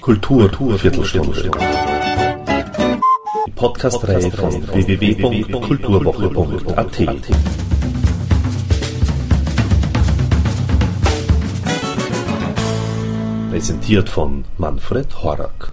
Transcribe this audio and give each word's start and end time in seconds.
Kultur, 0.00 0.48
Viertelstunde. 0.78 1.50
Die 3.46 3.50
Podcast-Reihe 3.50 4.30
von 4.30 4.68
www.kulturwoche.at. 4.68 6.98
Präsentiert 13.50 14.08
von 14.08 14.44
Manfred 14.56 15.22
Horak. 15.22 15.72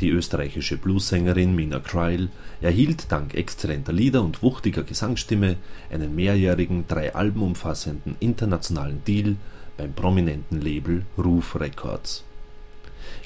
Die 0.00 0.08
österreichische 0.08 0.78
Bluessängerin 0.78 1.54
Mina 1.54 1.78
Kreil 1.78 2.30
erhielt 2.62 3.12
dank 3.12 3.34
exzellenter 3.34 3.92
Lieder 3.92 4.22
und 4.22 4.42
wuchtiger 4.42 4.82
Gesangsstimme 4.82 5.56
einen 5.90 6.14
mehrjährigen, 6.14 6.86
drei 6.88 7.14
Alben 7.14 7.42
umfassenden 7.42 8.16
internationalen 8.18 9.04
Deal 9.04 9.36
beim 9.76 9.92
prominenten 9.92 10.60
Label 10.62 11.04
Roof 11.18 11.60
Records. 11.60 12.24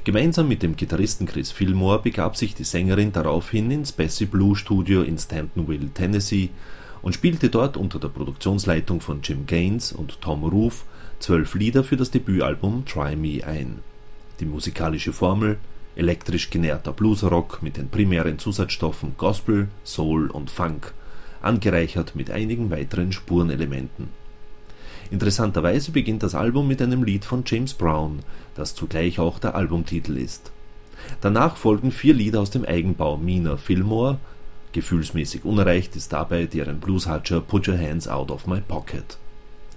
Gemeinsam 0.03 0.49
mit 0.49 0.65
dem 0.65 0.75
Gitarristen 0.75 1.27
Chris 1.27 1.53
Fillmore 1.53 2.03
begab 2.03 2.37
sich 2.37 2.55
die 2.55 2.65
Sängerin 2.65 3.13
daraufhin 3.13 3.71
ins 3.71 3.93
Bessie 3.93 4.27
Blue 4.27 4.57
Studio 4.57 5.03
in 5.03 5.17
Stantonville, 5.17 5.91
Tennessee 5.95 6.51
und 7.03 7.15
spielte 7.15 7.51
dort 7.51 7.77
unter 7.77 8.01
der 8.01 8.09
Produktionsleitung 8.09 9.01
von 9.01 9.21
Jim 9.23 9.47
Gaines 9.47 9.93
und 9.93 10.21
Tom 10.21 10.43
Roof 10.43 10.85
zwölf 11.21 11.55
Lieder 11.55 11.85
für 11.85 11.97
das 11.97 12.11
Debütalbum 12.11 12.85
Try 12.85 13.15
Me 13.15 13.47
ein. 13.47 13.79
Die 14.41 14.47
musikalische 14.47 15.13
Formel 15.13 15.59
elektrisch 15.97 16.51
genährter 16.51 16.93
Bluesrock 16.93 17.63
mit 17.63 17.77
den 17.77 17.89
primären 17.89 18.39
Zusatzstoffen 18.39 19.15
Gospel, 19.17 19.69
Soul 19.85 20.31
und 20.31 20.51
Funk, 20.51 20.93
angereichert 21.43 22.17
mit 22.17 22.31
einigen 22.31 22.71
weiteren 22.71 23.13
Spurenelementen. 23.13 24.09
Interessanterweise 25.11 25.93
beginnt 25.93 26.23
das 26.23 26.35
Album 26.35 26.67
mit 26.67 26.83
einem 26.83 27.05
Lied 27.05 27.25
von 27.25 27.45
James 27.47 27.75
Brown, 27.75 28.21
das 28.55 28.75
zugleich 28.75 29.19
auch 29.19 29.39
der 29.39 29.55
Albumtitel 29.55 30.17
ist. 30.17 30.51
Danach 31.21 31.57
folgen 31.57 31.93
vier 31.93 32.15
Lieder 32.15 32.41
aus 32.41 32.51
dem 32.51 32.65
Eigenbau 32.65 33.17
Mina 33.17 33.57
Fillmore, 33.57 34.19
gefühlsmäßig 34.73 35.45
unerreicht 35.45 35.95
ist 35.95 36.13
dabei 36.13 36.47
deren 36.47 36.81
Blueshatscher 36.81 37.41
Put 37.41 37.69
Your 37.69 37.79
Hands 37.79 38.09
Out 38.09 38.31
of 38.31 38.47
My 38.47 38.61
Pocket. 38.61 39.19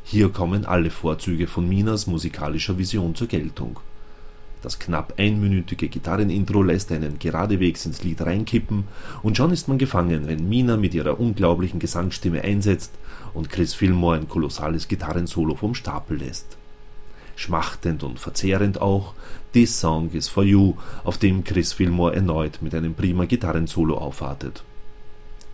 Hier 0.04 0.30
kommen 0.30 0.66
alle 0.66 0.90
Vorzüge 0.90 1.48
von 1.48 1.68
Minas 1.68 2.08
musikalischer 2.08 2.78
Vision 2.78 3.14
zur 3.14 3.28
Geltung 3.28 3.80
das 4.62 4.80
knapp 4.80 5.14
einminütige 5.18 5.88
Gitarrenintro 5.88 6.64
lässt 6.64 6.92
einen 6.92 7.20
geradewegs 7.20 7.86
ins 7.86 8.04
Lied 8.04 8.22
reinkippen 8.22 8.86
und 9.24 9.38
schon 9.38 9.52
ist 9.52 9.68
man 9.68 9.78
gefangen, 9.78 10.28
wenn 10.28 10.50
Mina 10.50 10.78
mit 10.78 10.94
ihrer 10.94 11.20
unglaublichen 11.20 11.80
Gesangsstimme 11.80 12.42
einsetzt 12.42 12.92
und 13.34 13.50
Chris 13.50 13.74
Fillmore 13.74 14.18
ein 14.18 14.28
kolossales 14.28 14.88
Gitarrensolo 14.88 15.56
vom 15.56 15.76
Stapel 15.76 16.18
lässt. 16.18 16.58
Schmachtend 17.36 18.04
und 18.04 18.20
verzehrend 18.20 18.82
auch 18.82 19.14
This 19.54 19.80
Song 19.80 20.10
is 20.12 20.28
for 20.28 20.44
You, 20.44 20.74
auf 21.04 21.18
dem 21.18 21.44
Chris 21.44 21.74
Fillmore 21.74 22.16
erneut 22.16 22.62
mit 22.62 22.74
einem 22.74 22.96
prima 22.96 23.26
Gitarrensolo 23.26 23.96
aufwartet. 23.98 24.64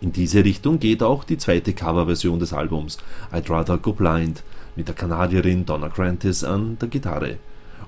In 0.00 0.12
diese 0.12 0.44
Richtung 0.44 0.78
geht 0.78 1.02
auch 1.02 1.24
die 1.24 1.38
zweite 1.38 1.72
Coverversion 1.72 2.38
des 2.38 2.52
Albums 2.52 2.98
I'd 3.32 3.50
Rather 3.50 3.78
Go 3.78 3.92
Blind 3.92 4.42
mit 4.76 4.88
der 4.88 4.94
Kanadierin 4.94 5.66
Donna 5.66 5.88
Grantis 5.88 6.42
an 6.42 6.78
der 6.80 6.88
Gitarre 6.88 7.36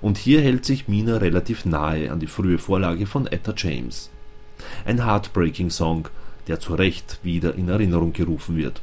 und 0.00 0.18
hier 0.18 0.40
hält 0.40 0.64
sich 0.64 0.88
Mina 0.88 1.16
relativ 1.16 1.64
nahe 1.64 2.10
an 2.10 2.20
die 2.20 2.26
frühe 2.26 2.58
Vorlage 2.58 3.06
von 3.06 3.26
Etta 3.26 3.54
James. 3.56 4.10
Ein 4.84 5.04
Heartbreaking-Song, 5.04 6.08
der 6.48 6.60
zu 6.60 6.74
Recht 6.74 7.20
wieder 7.22 7.54
in 7.54 7.68
Erinnerung 7.68 8.12
gerufen 8.12 8.56
wird. 8.56 8.82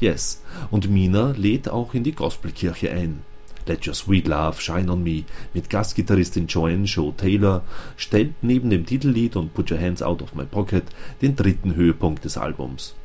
Yes, 0.00 0.42
und 0.70 0.90
Mina 0.90 1.34
lädt 1.36 1.68
auch 1.68 1.94
in 1.94 2.04
die 2.04 2.14
Gospelkirche 2.14 2.90
ein. 2.90 3.22
Let 3.66 3.86
Your 3.86 3.94
Sweet 3.94 4.26
Love 4.26 4.60
Shine 4.60 4.90
on 4.90 5.02
Me 5.02 5.24
mit 5.54 5.70
Gastgitarristin 5.70 6.46
Joanne 6.46 6.86
Shaw 6.86 7.12
Taylor 7.16 7.62
stellt 7.96 8.42
neben 8.42 8.70
dem 8.70 8.86
Titellied 8.86 9.36
und 9.36 9.54
Put 9.54 9.70
Your 9.70 9.78
Hands 9.78 10.02
Out 10.02 10.22
of 10.22 10.34
My 10.34 10.44
Pocket 10.44 10.84
den 11.20 11.36
dritten 11.36 11.74
Höhepunkt 11.74 12.24
des 12.24 12.36
Albums. 12.36 12.96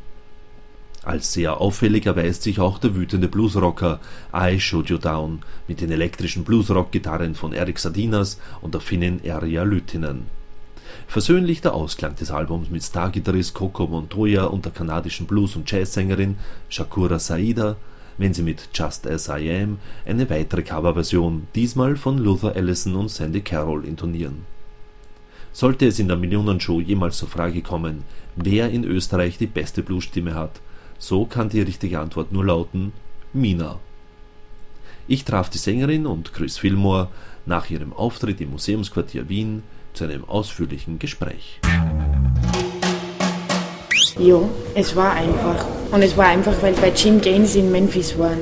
Als 1.06 1.34
sehr 1.34 1.62
auffällig 1.62 2.08
erweist 2.08 2.42
sich 2.42 2.60
auch 2.60 2.80
der 2.80 2.96
wütende 2.96 3.28
Bluesrocker 3.28 4.00
I 4.34 4.60
Shoot 4.60 4.90
You 4.90 4.98
Down 4.98 5.44
mit 5.68 5.80
den 5.80 5.92
elektrischen 5.92 6.44
Bluesrock-Gitarren 6.44 7.36
von 7.36 7.54
Eric 7.54 7.78
Sardinas 7.78 8.40
und 8.62 8.74
der 8.74 8.82
Finnin 8.82 9.24
Erja 9.24 9.62
Lytinen. 9.62 10.24
Versöhnlich 11.08 11.62
der 11.62 11.76
Ausklang 11.76 12.16
des 12.16 12.32
Albums 12.32 12.72
mit 12.72 12.82
Stargitarrist 12.82 13.54
Coco 13.54 13.86
Montoya 13.86 14.46
und 14.46 14.66
der 14.66 14.72
kanadischen 14.72 15.28
Blues- 15.28 15.56
und 15.56 15.70
Jazzsängerin 15.70 16.38
Shakura 16.70 17.20
Saida, 17.20 17.76
wenn 18.18 18.34
sie 18.34 18.42
mit 18.42 18.70
Just 18.74 19.06
As 19.06 19.28
I 19.28 19.52
Am 19.62 19.78
eine 20.08 20.28
weitere 20.32 20.64
Coverversion, 20.64 21.48
diesmal 21.54 21.98
von 21.98 22.18
Luther 22.18 22.56
Allison 22.56 22.96
und 22.96 23.12
Sandy 23.12 23.42
Carroll 23.42 23.86
intonieren. 23.86 24.46
Sollte 25.54 25.86
es 25.86 26.00
in 26.00 26.08
der 26.08 26.18
Millionenshow 26.18 26.82
jemals 26.82 27.18
zur 27.18 27.30
Frage 27.30 27.62
kommen, 27.62 28.06
wer 28.36 28.72
in 28.72 28.84
Österreich 28.84 29.38
die 29.38 29.46
beste 29.46 29.84
Bluesstimme 29.84 30.34
hat, 30.34 30.62
so 30.98 31.26
kann 31.26 31.50
die 31.50 31.62
richtige 31.62 32.00
Antwort 32.00 32.32
nur 32.32 32.46
lauten 32.46 32.94
Mina. 33.34 33.80
Ich 35.08 35.24
traf 35.24 35.50
die 35.50 35.58
Sängerin 35.58 36.08
und 36.08 36.34
Chris 36.34 36.58
Fillmore 36.58 37.10
nach 37.46 37.70
ihrem 37.70 37.94
Auftritt 37.94 38.42
im 38.42 38.52
Museumsquartier 38.52 39.30
Wien 39.30 39.64
zu 39.94 40.06
einem 40.06 40.26
ausführlichen 40.26 41.00
Gespräch. 41.00 41.60
Ja, 44.18 44.40
es 44.74 44.96
war 44.96 45.12
einfach. 45.12 45.66
Und 45.92 46.02
es 46.02 46.16
war 46.18 46.28
einfach, 46.28 46.54
weil 46.62 46.74
bei 46.74 46.90
Jim 46.90 47.20
Gaines 47.22 47.56
in 47.56 47.72
Memphis 47.72 48.18
waren. 48.18 48.40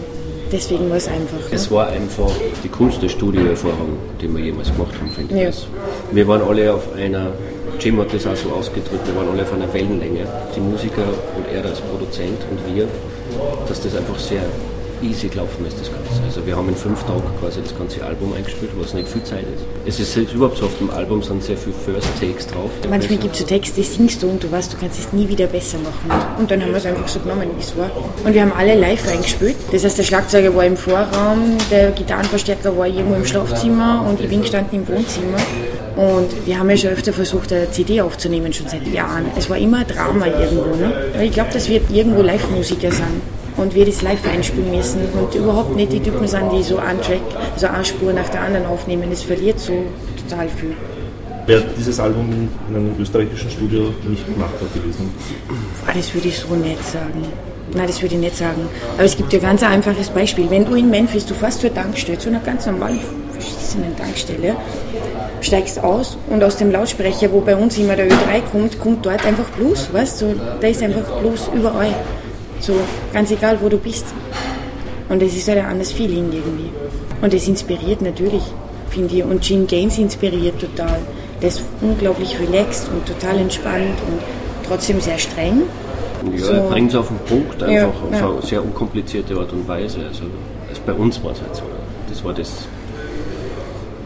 Deswegen 0.52 0.88
war 0.90 0.98
es 0.98 1.08
einfach. 1.08 1.40
Es 1.52 1.72
war 1.72 1.88
einfach 1.88 2.32
die 2.64 2.70
coolste 2.70 3.10
Studioerfahrung, 3.10 3.98
die 4.22 4.28
wir 4.28 4.40
jemals 4.40 4.72
gemacht 4.72 4.94
haben, 5.00 5.10
finde 5.10 5.50
ich. 5.50 5.62
Ja. 5.62 5.68
Wir 6.12 6.28
waren 6.28 6.44
alle 6.44 6.74
auf 6.74 6.94
einer 6.94 7.32
Jim 7.80 8.00
hat 8.00 8.14
das 8.14 8.26
auch 8.26 8.36
so 8.36 8.50
ausgedrückt, 8.52 9.06
wir 9.06 9.16
waren 9.16 9.30
alle 9.30 9.44
auf 9.44 9.54
einer 9.54 9.72
Wellenlänge, 9.74 10.26
die 10.56 10.60
Musiker 10.60 11.06
und 11.36 11.46
er 11.54 11.66
als 11.66 11.82
Produzent 11.82 12.40
und 12.50 12.76
wir, 12.76 12.88
dass 13.68 13.82
das 13.82 13.96
einfach 13.96 14.18
sehr 14.18 14.44
easy 15.04 15.28
gelaufen 15.28 15.66
ist, 15.68 15.80
das 15.80 15.92
Ganze. 15.92 16.24
Also 16.24 16.46
wir 16.46 16.56
haben 16.56 16.70
in 16.70 16.76
fünf 16.76 17.04
Tagen 17.04 17.24
quasi 17.40 17.62
das 17.62 17.78
ganze 17.78 18.04
Album 18.04 18.34
eingespielt, 18.34 18.72
was 18.78 18.94
nicht 18.94 19.08
viel 19.08 19.24
Zeit 19.24 19.44
ist. 19.86 20.00
Es 20.00 20.00
ist 20.00 20.34
überhaupt 20.34 20.58
so 20.58 20.66
auf 20.66 20.78
dem 20.78 20.90
Album 20.92 21.22
sind 21.22 21.44
sehr 21.44 21.58
viele 21.58 21.76
First 21.76 22.08
Takes 22.20 22.48
drauf. 22.48 22.72
Manchmal 22.90 23.18
gibt 23.18 23.34
es 23.34 23.42
so 23.42 23.46
Texte, 23.46 23.82
die 23.82 23.84
singst 23.84 24.24
du 24.24 24.30
und 24.30 24.44
du 24.44 24.52
weißt, 24.52 24.74
du 24.74 24.78
kannst 24.78 25.00
es 25.00 25.12
nie 25.12 25.28
wieder 25.28 25.48
besser 25.48 25.78
machen. 25.80 26.22
Und 26.40 26.50
dann 26.50 26.62
haben 26.62 26.72
wir 26.72 26.78
es 26.78 26.86
einfach 26.86 27.08
so 27.08 27.20
genommen, 27.20 27.50
wie 27.56 27.62
es 27.62 27.78
war. 27.78 27.92
Und 28.24 28.34
wir 28.34 28.42
haben 28.42 28.54
alle 28.54 28.76
live 28.76 29.08
eingespielt. 29.12 29.56
Das 29.72 29.84
heißt, 29.84 29.98
der 29.98 30.04
Schlagzeuger 30.04 30.56
war 30.56 30.66
im 30.66 30.78
Vorraum, 30.78 31.58
der 31.70 31.92
Gitarrenverstärker 31.92 32.76
war 32.78 32.88
irgendwo 32.88 33.16
im 33.16 33.26
Schlafzimmer 33.26 34.06
und 34.08 34.22
ich 34.22 34.30
bin 34.30 34.42
gestanden 34.42 34.80
im 34.80 34.88
Wohnzimmer. 34.88 35.38
Und 35.96 36.48
wir 36.48 36.58
haben 36.58 36.70
ja 36.70 36.78
schon 36.78 36.90
öfter 36.90 37.14
versucht, 37.14 37.54
eine 37.54 37.70
CD 37.70 38.02
aufzunehmen, 38.02 38.52
schon 38.52 38.68
seit 38.68 38.88
Jahren. 38.88 39.26
Es 39.38 39.50
war 39.50 39.58
immer 39.58 39.84
Drama 39.84 40.26
irgendwo. 40.26 40.76
Ne? 40.76 40.92
Ich 41.24 41.32
glaube, 41.32 41.52
dass 41.54 41.70
wir 41.70 41.82
irgendwo 41.92 42.22
Live-Musiker 42.22 42.92
sind 42.92 43.22
und 43.58 43.76
wir 43.76 43.86
das 43.86 44.02
live 44.02 44.26
einspielen 44.28 44.72
müssen 44.72 45.02
und 45.14 45.36
überhaupt 45.36 45.76
nicht 45.76 45.92
die 45.92 46.00
Typen 46.00 46.28
sind, 46.28 46.52
die 46.52 46.64
so 46.64 46.78
einen 46.78 47.00
Track, 47.02 47.22
so 47.58 47.68
eine 47.68 47.86
Spur 47.86 48.12
nach 48.12 48.28
der 48.30 48.42
anderen 48.42 48.66
aufnehmen. 48.66 49.12
Es 49.12 49.22
verliert 49.22 49.60
so 49.60 49.84
total 50.28 50.50
viel. 50.50 50.76
Wäre 51.46 51.64
dieses 51.78 52.00
Album 52.00 52.50
in 52.70 52.76
einem 52.76 52.96
österreichischen 53.00 53.52
Studio 53.52 53.94
nicht 54.08 54.28
machbar 54.38 54.68
gewesen? 54.74 55.12
Das 55.94 56.14
würde 56.14 56.28
ich 56.30 56.40
so 56.40 56.56
nicht 56.56 56.84
sagen. 56.86 57.24
Nein, 57.76 57.88
das 57.88 58.02
würde 58.02 58.16
ich 58.16 58.22
nicht 58.22 58.38
sagen. 58.38 58.68
Aber 58.96 59.04
es 59.04 59.18
gibt 59.18 59.34
ja 59.34 59.40
ein 59.40 59.46
ganz 59.46 59.64
einfaches 59.64 60.10
Beispiel. 60.10 60.50
Wenn 60.50 60.66
du 60.66 60.76
in 60.76 60.90
Memphis, 60.90 61.26
du 61.26 61.34
fährst 61.34 61.62
zur 61.62 61.74
Tankstelle, 61.74 62.18
zu 62.18 62.30
einer 62.30 62.40
ganz 62.40 62.66
normalen, 62.66 63.00
verschissenen 63.44 63.96
Tankstelle, 63.96 64.56
steigst 65.42 65.84
aus 65.84 66.18
und 66.30 66.44
aus 66.44 66.58
dem 66.58 66.72
Lautsprecher, 66.72 67.32
wo 67.32 67.42
bei 67.42 67.56
uns 67.56 67.78
immer 67.78 67.96
der 67.96 68.08
Ö3 68.08 68.42
kommt, 68.52 68.80
kommt 68.80 69.06
dort 69.06 69.26
einfach 69.26 69.46
Blues, 69.58 69.90
weißt 69.92 70.22
du? 70.22 70.36
Da 70.60 70.68
ist 70.68 70.82
einfach 70.82 71.20
Blues 71.20 71.50
überall. 71.54 71.94
So, 72.60 72.74
ganz 73.12 73.30
egal, 73.32 73.58
wo 73.62 73.70
du 73.70 73.78
bist. 73.78 74.06
Und 75.10 75.22
es 75.22 75.36
ist 75.36 75.48
halt 75.48 75.60
ein 75.60 75.66
anderes 75.66 75.92
Feeling 75.92 76.32
irgendwie. 76.32 76.70
Und 77.22 77.34
es 77.34 77.48
inspiriert 77.48 78.02
natürlich, 78.02 78.44
finde 78.90 79.16
ich. 79.16 79.24
Und 79.24 79.48
Jim 79.48 79.68
Gaines 79.68 79.98
inspiriert 79.98 80.60
total. 80.60 81.00
Der 81.42 81.50
ist 81.50 81.62
unglaublich 81.82 82.38
relaxed 82.40 82.90
und 82.90 83.06
total 83.06 83.38
entspannt 83.40 84.00
und 84.08 84.20
trotzdem 84.66 85.02
sehr 85.02 85.18
streng. 85.18 85.64
Ja, 86.32 86.46
so. 86.46 86.54
er 86.54 86.62
bringt 86.70 86.92
es 86.92 86.96
auf 86.96 87.10
den 87.10 87.18
Punkt, 87.20 87.62
einfach 87.62 87.74
ja, 87.74 87.88
auf 87.88 88.12
ja. 88.12 88.30
eine 88.32 88.42
sehr 88.42 88.64
unkomplizierte 88.64 89.36
Art 89.36 89.52
und 89.52 89.68
Weise. 89.68 90.00
Also, 90.08 90.24
also 90.70 90.82
bei 90.86 90.94
uns 90.94 91.22
war 91.24 91.32
es 91.34 91.42
halt 91.42 91.56
so. 91.56 91.64
Das 92.10 92.24
war 92.24 92.34
das. 92.34 92.66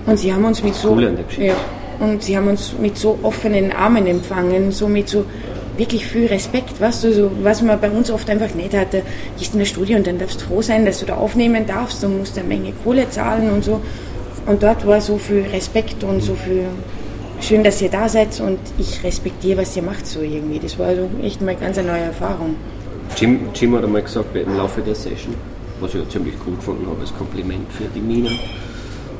Und 0.07 0.17
sie 0.17 0.33
haben 0.33 0.45
uns 0.45 0.63
mit 0.63 0.73
so. 0.73 0.97
Ja, 0.99 1.53
und 1.99 2.23
sie 2.23 2.37
haben 2.37 2.47
uns 2.47 2.73
mit 2.79 2.97
so 2.97 3.19
offenen 3.23 3.71
Armen 3.71 4.07
empfangen, 4.07 4.71
so 4.71 4.87
mit 4.87 5.09
so 5.09 5.25
wirklich 5.77 6.07
viel 6.07 6.25
Respekt, 6.25 6.81
weißt 6.81 7.03
du, 7.03 7.13
so, 7.13 7.31
was 7.43 7.61
man 7.61 7.79
bei 7.79 7.89
uns 7.89 8.09
oft 8.09 8.27
einfach 8.29 8.53
nicht 8.55 8.75
hatte. 8.75 9.03
Gehst 9.37 9.53
in 9.53 9.59
das 9.59 9.69
Studio 9.69 9.97
und 9.97 10.07
dann 10.07 10.17
darfst 10.17 10.41
du 10.41 10.45
froh 10.45 10.61
sein, 10.61 10.85
dass 10.85 10.99
du 10.99 11.05
da 11.05 11.15
aufnehmen 11.15 11.67
darfst 11.67 12.03
und 12.03 12.17
musst 12.17 12.37
eine 12.37 12.47
Menge 12.47 12.73
Kohle 12.83 13.09
zahlen 13.09 13.51
und 13.51 13.63
so. 13.63 13.81
Und 14.47 14.63
dort 14.63 14.87
war 14.87 15.01
so 15.01 15.17
viel 15.17 15.45
Respekt 15.53 16.03
und 16.03 16.21
so 16.21 16.33
viel 16.33 16.63
schön, 17.41 17.63
dass 17.63 17.81
ihr 17.81 17.89
da 17.89 18.09
seid 18.09 18.39
und 18.39 18.59
ich 18.77 19.03
respektiere, 19.03 19.61
was 19.61 19.75
ihr 19.75 19.83
macht 19.83 20.07
so 20.07 20.21
irgendwie. 20.21 20.59
Das 20.59 20.79
war 20.79 20.87
also 20.87 21.09
echt 21.21 21.41
mal 21.41 21.55
ganz 21.55 21.77
eine 21.77 21.89
neue 21.89 22.01
Erfahrung. 22.01 22.55
Jim, 23.15 23.41
Jim 23.53 23.75
hat 23.75 23.83
einmal 23.83 24.01
gesagt 24.01 24.35
im 24.35 24.57
Laufe 24.57 24.81
der 24.81 24.95
Session, 24.95 25.35
was 25.79 25.93
ich 25.93 26.07
ziemlich 26.09 26.33
cool 26.45 26.55
gefunden 26.55 26.87
habe 26.87 27.01
als 27.01 27.15
Kompliment 27.15 27.71
für 27.71 27.85
die 27.93 28.01
Mina. 28.01 28.31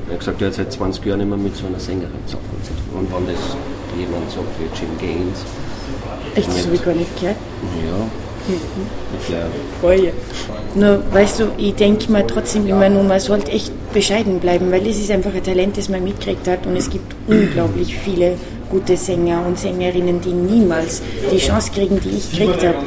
Er 0.07 0.13
hat 0.13 0.19
gesagt, 0.19 0.41
er 0.41 0.47
hat 0.47 0.53
seit 0.55 0.71
20 0.71 1.05
Jahren 1.05 1.21
immer 1.21 1.37
mit 1.37 1.55
so 1.55 1.67
einer 1.67 1.79
Sängerin 1.79 2.11
zusammen. 2.25 2.43
Und 2.93 3.07
wenn 3.13 3.33
das 3.33 3.43
jemand 3.97 4.29
sagt 4.31 4.47
wie 4.59 4.79
Jim 4.79 4.97
Gaines. 4.99 5.39
Echt, 6.35 6.47
das 6.47 6.65
habe 6.65 6.75
ich 6.75 6.83
gar 6.85 6.93
nicht 6.93 7.19
gehört. 7.19 7.35
Ja, 7.87 8.05
Mhm. 8.47 8.55
ich 9.19 9.27
glaube. 9.27 9.97
Ja. 10.05 10.11
Nur, 10.75 11.03
weißt 11.11 11.39
du, 11.41 11.45
ich 11.57 11.75
denke 11.75 12.09
mir 12.11 12.25
trotzdem 12.25 12.65
immer 12.67 12.87
nur, 12.87 13.03
man 13.03 13.19
sollte 13.19 13.51
echt 13.51 13.73
bescheiden 13.91 14.39
bleiben, 14.39 14.71
weil 14.71 14.79
das 14.81 14.95
ist 14.97 15.11
einfach 15.11 15.33
ein 15.33 15.43
Talent, 15.43 15.77
das 15.77 15.89
man 15.89 16.01
mitgekriegt 16.03 16.47
hat 16.47 16.65
und 16.65 16.77
es 16.77 16.89
gibt 16.89 17.13
unglaublich 17.27 17.97
viele 17.97 18.35
gute 18.71 18.95
Sänger 18.95 19.43
und 19.45 19.57
Sängerinnen, 19.59 20.21
die 20.21 20.31
niemals 20.31 21.01
die 21.31 21.37
Chance 21.37 21.71
kriegen, 21.73 21.99
die 21.99 22.09
ich 22.17 22.31
gekriegt 22.31 22.65
habe. 22.65 22.77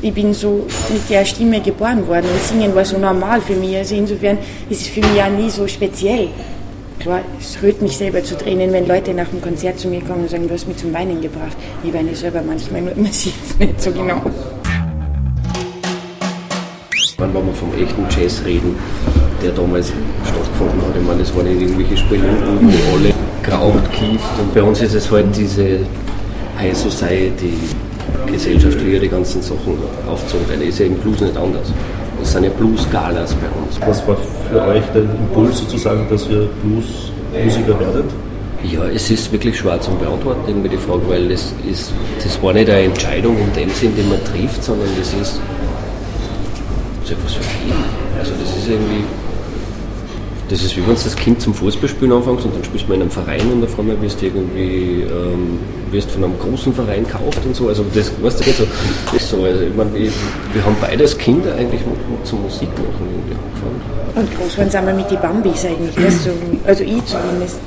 Ich 0.00 0.14
bin 0.14 0.32
so 0.32 0.64
mit 0.92 1.10
der 1.10 1.24
Stimme 1.24 1.60
geboren 1.60 2.06
worden 2.06 2.26
und 2.32 2.40
Singen 2.40 2.72
war 2.72 2.84
so 2.84 2.98
normal 2.98 3.40
für 3.40 3.54
mich. 3.54 3.76
Also 3.76 3.96
insofern 3.96 4.38
ist 4.70 4.82
es 4.82 4.86
für 4.86 5.00
mich 5.00 5.16
ja 5.16 5.28
nie 5.28 5.50
so 5.50 5.66
speziell. 5.66 6.28
Klar, 7.00 7.22
es 7.40 7.60
rührt 7.60 7.82
mich 7.82 7.96
selber 7.96 8.22
zu 8.22 8.36
Tränen, 8.36 8.72
wenn 8.72 8.86
Leute 8.86 9.12
nach 9.12 9.26
dem 9.26 9.40
Konzert 9.40 9.80
zu 9.80 9.88
mir 9.88 10.00
kommen 10.00 10.22
und 10.22 10.30
sagen, 10.30 10.46
du 10.46 10.54
hast 10.54 10.68
mich 10.68 10.76
zum 10.76 10.94
Weinen 10.94 11.20
gebracht. 11.20 11.56
Ich 11.82 11.92
weine 11.92 12.14
selber 12.14 12.42
manchmal, 12.46 12.82
nur 12.82 12.94
man 12.94 13.10
sieht 13.10 13.34
es 13.44 13.58
nicht 13.58 13.82
so 13.82 13.90
genau. 13.90 14.22
Wenn 17.18 17.32
wir 17.32 17.54
vom 17.54 17.74
echten 17.74 18.06
Jazz 18.08 18.42
reden, 18.44 18.76
der 19.42 19.50
damals 19.50 19.92
stattgefunden 20.22 20.80
hat, 20.80 20.96
ich 20.96 21.06
meine, 21.06 21.18
das 21.20 21.34
waren 21.34 21.46
nicht 21.46 21.60
irgendwelche 21.60 21.96
Spielungen, 21.96 22.72
wo 22.72 22.96
alle 22.96 23.12
geraucht, 23.42 23.92
kieft. 23.92 24.38
Und 24.38 24.54
bei 24.54 24.62
uns 24.62 24.80
ist 24.80 24.94
es 24.94 25.10
halt 25.10 25.26
diese 25.36 25.80
High 26.56 26.76
Society 26.76 27.54
Gesellschaft, 28.26 28.84
wie 28.84 28.94
ja 28.94 29.00
die 29.00 29.08
ganzen 29.08 29.42
Sachen 29.42 29.78
aufgezogen 30.08 30.48
werden. 30.48 30.62
Ist 30.68 30.78
ja 30.78 30.86
im 30.86 30.94
Blues 30.94 31.20
nicht 31.20 31.36
anders. 31.36 31.72
Das 32.20 32.32
sind 32.32 32.44
ja 32.44 32.50
Blues-Galas 32.50 33.34
bei 33.34 33.46
uns. 33.60 33.80
Was 33.86 34.06
war 34.08 34.16
für 34.50 34.62
euch 34.62 34.82
der 34.94 35.02
Impuls 35.02 35.58
sozusagen, 35.58 36.06
dass 36.10 36.28
ihr 36.28 36.48
Bluesmusiker 36.62 37.78
werdet? 37.78 38.06
Ja, 38.64 38.88
es 38.88 39.08
ist 39.10 39.30
wirklich 39.30 39.56
schwer 39.56 39.80
zu 39.80 39.92
beantworten, 39.92 40.40
irgendwie 40.48 40.70
die 40.70 40.76
Frage, 40.76 41.02
weil 41.06 41.28
das, 41.28 41.52
ist, 41.70 41.92
das 42.22 42.42
war 42.42 42.52
nicht 42.52 42.68
eine 42.68 42.86
Entscheidung 42.86 43.36
in 43.38 43.52
dem 43.52 43.70
Sinn, 43.70 43.92
die 43.96 44.02
man 44.02 44.18
trifft, 44.24 44.64
sondern 44.64 44.88
das 44.98 45.08
ist, 45.14 45.40
das 47.02 47.10
ist 47.12 47.36
ein 47.36 47.68
Leben. 47.68 47.84
Also 48.18 48.32
das 48.42 48.56
ist 48.56 48.68
irgendwie, 48.68 49.04
das 50.48 50.62
ist 50.62 50.76
wie 50.76 50.80
wenn 50.80 50.94
du 50.94 51.02
das 51.02 51.14
Kind 51.16 51.40
zum 51.40 51.54
Fußballspielen 51.54 52.12
anfängst 52.12 52.44
und 52.46 52.54
dann 52.54 52.64
spielst 52.64 52.88
du 52.88 52.92
in 52.94 53.02
einem 53.02 53.10
Verein 53.10 53.52
und 53.52 53.64
auf 53.64 53.78
einmal 53.78 54.00
wirst 54.00 54.20
du 54.22 54.26
irgendwie, 54.26 55.02
ähm, 55.02 55.58
wirst 55.90 56.10
von 56.10 56.24
einem 56.24 56.38
großen 56.38 56.72
Verein 56.72 57.04
gekauft 57.04 57.40
und 57.44 57.54
so, 57.54 57.68
also 57.68 57.84
das, 57.94 58.10
weißt 58.22 58.40
du, 58.40 58.44
geht 58.44 58.56
so, 58.56 58.64
das 59.12 59.22
ist 59.22 59.30
so, 59.30 59.44
also 59.44 59.60
ich 59.62 59.74
meine, 59.74 59.96
ich, 59.96 60.12
wir 60.52 60.64
haben 60.64 60.76
beide 60.80 61.02
als 61.02 61.16
Kinder 61.16 61.54
eigentlich 61.54 61.80
mit, 61.84 62.10
mit 62.10 62.26
zum 62.26 62.42
Musik 62.42 62.68
machen 62.70 63.06
irgendwie 63.10 63.34
angefangen. 63.34 63.80
Und 64.14 64.36
groß 64.38 64.58
waren 64.58 64.70
sind 64.70 64.86
wir 64.86 64.94
mit 64.94 65.10
den 65.10 65.20
Bambis 65.20 65.64
eigentlich, 65.64 65.96
weißt 66.04 66.26
du? 66.26 66.30
also 66.66 66.82
ich 66.82 67.04
zumindest. 67.04 67.58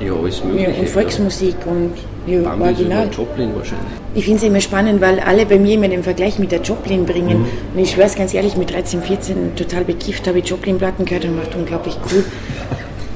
Ja, 0.00 0.14
alles 0.14 0.38
Ja, 0.40 0.46
mögliche. 0.46 0.80
und 0.80 0.88
Volksmusik 0.88 1.56
und 1.66 1.92
ja, 2.26 2.54
original. 2.60 3.08
Joplin 3.10 3.54
wahrscheinlich. 3.54 3.86
Ich 4.14 4.24
finde 4.24 4.38
es 4.38 4.44
immer 4.44 4.60
spannend, 4.60 5.00
weil 5.00 5.20
alle 5.20 5.46
bei 5.46 5.58
mir 5.58 5.74
immer 5.74 5.88
den 5.88 6.02
Vergleich 6.02 6.38
mit 6.38 6.52
der 6.52 6.60
Joplin 6.60 7.06
bringen. 7.06 7.46
Und 7.74 7.80
ich 7.80 7.92
schwör's 7.92 8.14
ganz 8.14 8.34
ehrlich, 8.34 8.56
mit 8.56 8.72
13, 8.72 9.02
14 9.02 9.56
total 9.56 9.84
bekifft 9.84 10.26
habe 10.26 10.40
ich 10.40 10.46
Joplin-Platten 10.46 11.04
gehört 11.04 11.24
und 11.24 11.36
macht 11.36 11.54
unglaublich 11.54 11.96
cool. 12.10 12.24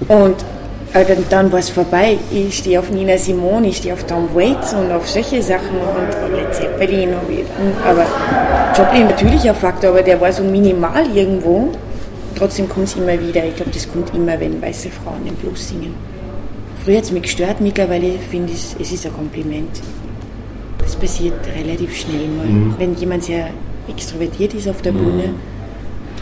Und 0.09 0.37
äh, 0.95 1.05
dann, 1.05 1.25
dann 1.29 1.53
war 1.53 1.59
es 1.59 1.71
vorbei. 1.71 2.17
Ich 2.31 2.59
stehe 2.59 2.79
auf 2.79 2.91
Nina 2.91 3.19
Simone, 3.19 3.69
ich 3.69 3.79
stehe 3.79 3.93
auf 3.93 4.05
Tom 4.05 4.29
Waits 4.35 4.75
und 4.75 4.93
auf 4.93 5.09
solche 5.09 5.43
Sachen 5.43 5.77
und 5.77 6.37
Led 6.37 6.55
Zeppelin. 6.55 7.11
Und, 7.11 7.85
aber 7.85 8.07
Joplin 8.77 9.07
natürlich 9.07 9.49
ein 9.49 9.57
Faktor, 9.57 9.91
aber 9.91 10.03
der 10.03 10.21
war 10.21 10.33
so 10.33 10.45
minimal 10.45 11.05
irgendwo. 11.15 11.71
Trotzdem 12.37 12.69
kommt 12.69 12.87
es 12.87 12.97
immer 12.97 13.21
wieder. 13.21 13.45
Ich 13.45 13.57
glaube, 13.57 13.73
das 13.73 13.91
kommt 13.91 14.15
immer, 14.15 14.39
wenn 14.39 14.63
weiße 14.63 14.91
Frauen 14.91 15.25
den 15.25 15.35
Blues 15.35 15.69
singen. 15.69 16.14
Früher 16.85 16.99
hat 16.99 17.05
es 17.05 17.13
mich 17.13 17.23
gestört, 17.23 17.61
mittlerweile 17.61 18.19
finde 18.31 18.53
ich, 18.53 18.77
es 18.79 18.93
ist 18.93 19.07
ein 19.07 19.13
Kompliment. 19.15 19.81
Das 20.79 20.95
passiert 20.97 21.35
relativ 21.57 21.97
schnell 21.97 22.29
mal. 22.29 22.75
Wenn 22.79 22.95
jemand 22.97 23.25
sehr 23.25 23.49
extrovertiert 23.89 24.53
ist 24.55 24.69
auf 24.69 24.83
der 24.83 24.93
Bühne, 24.93 25.31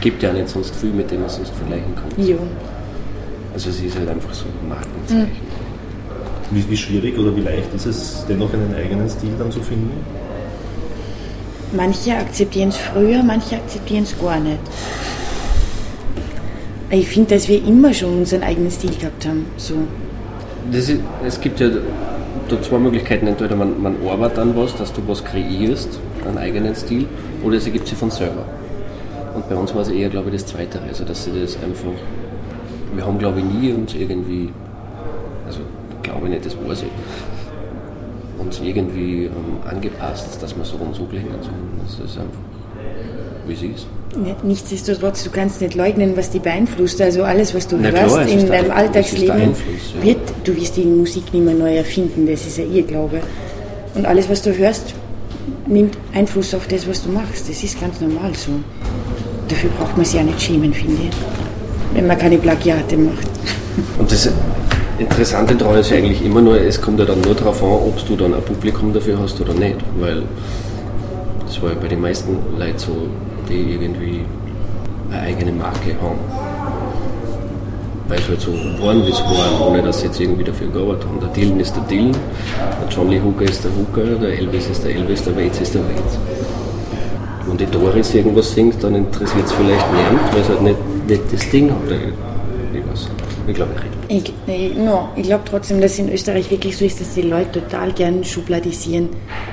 Gibt 0.00 0.22
ja 0.22 0.32
nicht 0.32 0.48
sonst 0.48 0.74
viel, 0.76 0.90
mit 0.90 1.10
dem 1.10 1.20
man 1.20 1.28
sonst 1.28 1.52
vergleichen 1.54 1.94
kann. 1.94 2.24
ja. 2.26 2.36
Also 3.54 3.70
sie 3.70 3.86
ist 3.86 3.98
halt 3.98 4.08
einfach 4.08 4.32
so 4.32 4.46
ein 4.46 4.68
Markenzeichen. 4.68 5.42
Wie, 6.50 6.70
wie 6.70 6.76
schwierig 6.76 7.18
oder 7.18 7.36
wie 7.36 7.40
leicht 7.42 7.72
ist 7.74 7.86
es, 7.86 8.24
dennoch 8.28 8.52
einen 8.52 8.74
eigenen 8.74 9.08
Stil 9.08 9.30
dann 9.38 9.50
zu 9.52 9.60
finden? 9.60 9.90
Manche 11.72 12.16
akzeptieren 12.16 12.70
es 12.70 12.76
früher, 12.78 13.22
manche 13.22 13.56
akzeptieren 13.56 14.04
es 14.04 14.18
gar 14.18 14.40
nicht. 14.40 14.58
Ich 16.90 17.08
finde, 17.08 17.34
dass 17.34 17.48
wir 17.48 17.64
immer 17.64 17.92
schon 17.94 18.18
unseren 18.18 18.42
eigenen 18.42 18.70
Stil 18.70 18.90
gehabt 18.98 19.26
haben. 19.26 19.46
So. 19.56 19.74
Ist, 20.70 20.92
es 21.26 21.40
gibt 21.40 21.60
ja 21.60 21.68
da 22.48 22.62
zwei 22.62 22.78
Möglichkeiten. 22.78 23.26
Entweder 23.26 23.56
man, 23.56 23.82
man 23.82 23.96
arbeitet 24.08 24.38
an 24.38 24.56
was, 24.56 24.76
dass 24.76 24.92
du 24.92 25.02
was 25.06 25.24
kreierst, 25.24 25.98
einen 26.26 26.38
eigenen 26.38 26.74
Stil, 26.74 27.06
oder 27.42 27.56
es 27.56 27.66
ergibt 27.66 27.88
sich 27.88 27.98
von 27.98 28.10
selber. 28.10 28.44
Und 29.34 29.48
bei 29.48 29.56
uns 29.56 29.74
war 29.74 29.82
es 29.82 29.88
eher, 29.88 30.08
glaube 30.08 30.30
ich, 30.30 30.36
das 30.36 30.46
Zweite. 30.46 30.80
Also, 30.86 31.04
dass 31.04 31.24
sie 31.24 31.32
das 31.40 31.56
einfach. 31.62 31.90
Wir 32.94 33.06
haben, 33.06 33.18
glaube 33.18 33.40
ich, 33.40 33.44
nie 33.44 33.72
uns 33.72 33.94
irgendwie. 33.94 34.50
Also, 35.46 35.60
glaube 36.02 36.26
ich 36.26 36.34
nicht, 36.34 36.46
das 36.46 36.56
weiß 36.56 36.82
ich. 36.82 38.42
Uns 38.44 38.60
irgendwie 38.60 39.24
ähm, 39.24 39.58
angepasst, 39.68 40.42
dass 40.42 40.56
wir 40.56 40.64
so 40.64 40.76
und 40.76 40.94
so 40.94 41.04
klingen. 41.04 41.30
sondern 41.40 41.80
Das 41.84 41.94
ist 41.94 42.18
einfach, 42.18 42.38
wie 43.46 43.54
sie 43.54 43.66
ist. 43.68 43.86
Nicht- 44.16 44.44
Nichtsdestotrotz, 44.44 45.24
du 45.24 45.30
kannst 45.30 45.60
nicht 45.60 45.74
leugnen, 45.74 46.16
was 46.16 46.30
die 46.30 46.38
beeinflusst. 46.38 47.00
Also 47.00 47.22
alles, 47.24 47.54
was 47.54 47.66
du 47.66 47.76
Na 47.76 47.88
hörst 47.90 48.30
in 48.30 48.46
deinem 48.46 48.70
Alltagsleben, 48.70 49.54
ja. 49.98 50.02
wird, 50.04 50.18
du 50.44 50.54
wirst 50.56 50.76
die 50.76 50.84
Musik 50.84 51.32
nicht 51.32 51.44
mehr 51.44 51.54
neu 51.54 51.76
erfinden. 51.76 52.26
Das 52.26 52.46
ist 52.46 52.58
ja 52.58 52.64
ihr 52.64 52.82
Glaube. 52.82 53.20
Und 53.94 54.04
alles, 54.06 54.28
was 54.28 54.42
du 54.42 54.56
hörst, 54.56 54.94
nimmt 55.66 55.96
Einfluss 56.14 56.54
auf 56.54 56.66
das, 56.68 56.86
was 56.88 57.02
du 57.04 57.10
machst. 57.10 57.48
Das 57.48 57.62
ist 57.62 57.80
ganz 57.80 58.00
normal 58.00 58.32
so. 58.34 58.50
Dafür 59.48 59.70
braucht 59.78 59.96
man 59.96 60.04
sich 60.04 60.14
ja 60.16 60.22
nicht 60.22 60.40
schämen, 60.40 60.72
finde 60.72 61.02
ich. 61.04 61.16
Wenn 61.94 62.06
man 62.06 62.18
keine 62.18 62.38
Plagiate 62.38 62.96
macht. 62.96 63.28
Und 63.98 64.10
das 64.12 64.28
Interessante 64.98 65.54
daran 65.54 65.78
ist 65.78 65.90
ja 65.90 65.96
eigentlich 65.96 66.24
immer 66.24 66.40
nur, 66.42 66.60
es 66.60 66.80
kommt 66.80 66.98
ja 67.00 67.06
dann 67.06 67.20
nur 67.22 67.34
darauf 67.34 67.62
an, 67.62 67.70
ob 67.70 68.06
du 68.06 68.14
dann 68.16 68.34
ein 68.34 68.42
Publikum 68.42 68.92
dafür 68.92 69.18
hast 69.18 69.40
oder 69.40 69.54
nicht. 69.54 69.76
Weil 69.98 70.22
das 71.46 71.60
war 71.62 71.70
ja 71.70 71.76
bei 71.80 71.88
den 71.88 72.00
meisten 72.00 72.36
Leuten 72.58 72.78
so, 72.78 72.92
die 73.52 73.74
irgendwie 73.74 74.24
eine 75.10 75.20
eigene 75.20 75.52
Marke 75.52 75.94
haben. 76.00 76.18
Weil 78.08 78.18
es 78.18 78.28
halt 78.28 78.40
so 78.40 78.52
waren, 78.82 79.06
wie 79.06 79.10
es 79.10 79.20
waren, 79.20 79.60
ohne 79.68 79.82
dass 79.82 80.00
sie 80.00 80.06
jetzt 80.06 80.20
irgendwie 80.20 80.44
dafür 80.44 80.68
gearbeitet 80.68 81.06
haben. 81.08 81.20
Der 81.20 81.28
Dylan 81.30 81.60
ist 81.60 81.74
der 81.74 81.82
Dylan, 81.84 82.12
der 82.12 82.88
John 82.88 83.10
Lee 83.10 83.20
Hooker 83.20 83.44
ist 83.44 83.64
der 83.64 83.70
Hooker, 83.70 84.18
der 84.20 84.38
Elvis 84.38 84.68
ist 84.68 84.84
der 84.84 84.94
Elvis, 84.94 85.24
der 85.24 85.36
Waits 85.36 85.60
ist 85.60 85.74
der 85.74 85.82
Waits. 85.82 86.18
Wenn 87.46 87.56
die 87.56 87.66
Doris 87.66 88.14
irgendwas 88.14 88.52
singt, 88.52 88.82
dann 88.82 88.94
interessiert 88.94 89.46
es 89.46 89.52
vielleicht 89.52 89.86
niemand, 89.92 90.32
weil 90.32 90.40
es 90.40 90.48
halt 90.48 90.62
nicht, 90.62 91.08
nicht 91.08 91.22
das 91.32 91.50
Ding 91.50 91.70
hat. 91.70 91.78
Ich. 91.90 93.08
Ich 93.48 93.54
glaube, 93.54 93.72
ich 93.76 93.82
rede. 93.82 94.01
Ich, 94.12 94.30
ich, 94.46 94.74
no, 94.74 95.08
ich 95.16 95.22
glaube 95.22 95.44
trotzdem, 95.48 95.80
dass 95.80 95.92
es 95.92 96.00
in 96.00 96.12
Österreich 96.12 96.50
wirklich 96.50 96.76
so 96.76 96.84
ist, 96.84 97.00
dass 97.00 97.14
die 97.14 97.22
Leute 97.22 97.62
total 97.62 97.92
gern 97.92 98.22
schubladisieren, 98.22 99.08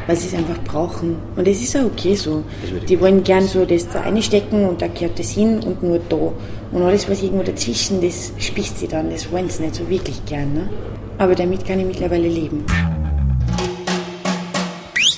weil 0.05 0.17
sie 0.17 0.27
es 0.27 0.33
einfach 0.33 0.61
brauchen. 0.65 1.15
Und 1.37 1.47
es 1.47 1.63
ist 1.63 1.77
auch 1.77 1.85
okay 1.85 2.13
so. 2.13 2.43
Die 2.89 2.99
wollen 2.99 3.23
gern 3.23 3.47
so 3.47 3.63
das 3.63 3.87
da 3.87 4.01
einstecken 4.01 4.67
und 4.67 4.81
da 4.81 4.87
gehört 4.87 5.17
das 5.17 5.29
hin 5.29 5.61
und 5.63 5.81
nur 5.81 6.01
da. 6.09 6.33
Und 6.73 6.83
alles, 6.83 7.09
was 7.09 7.23
irgendwo 7.23 7.43
dazwischen, 7.43 8.01
das 8.01 8.33
spießt 8.37 8.79
sie 8.79 8.89
dann. 8.89 9.09
Das 9.11 9.31
wollen 9.31 9.49
sie 9.49 9.63
nicht 9.63 9.75
so 9.75 9.89
wirklich 9.89 10.25
gern. 10.25 10.53
Ne? 10.53 10.69
Aber 11.19 11.35
damit 11.35 11.65
kann 11.65 11.79
ich 11.79 11.85
mittlerweile 11.85 12.27
leben. 12.27 12.65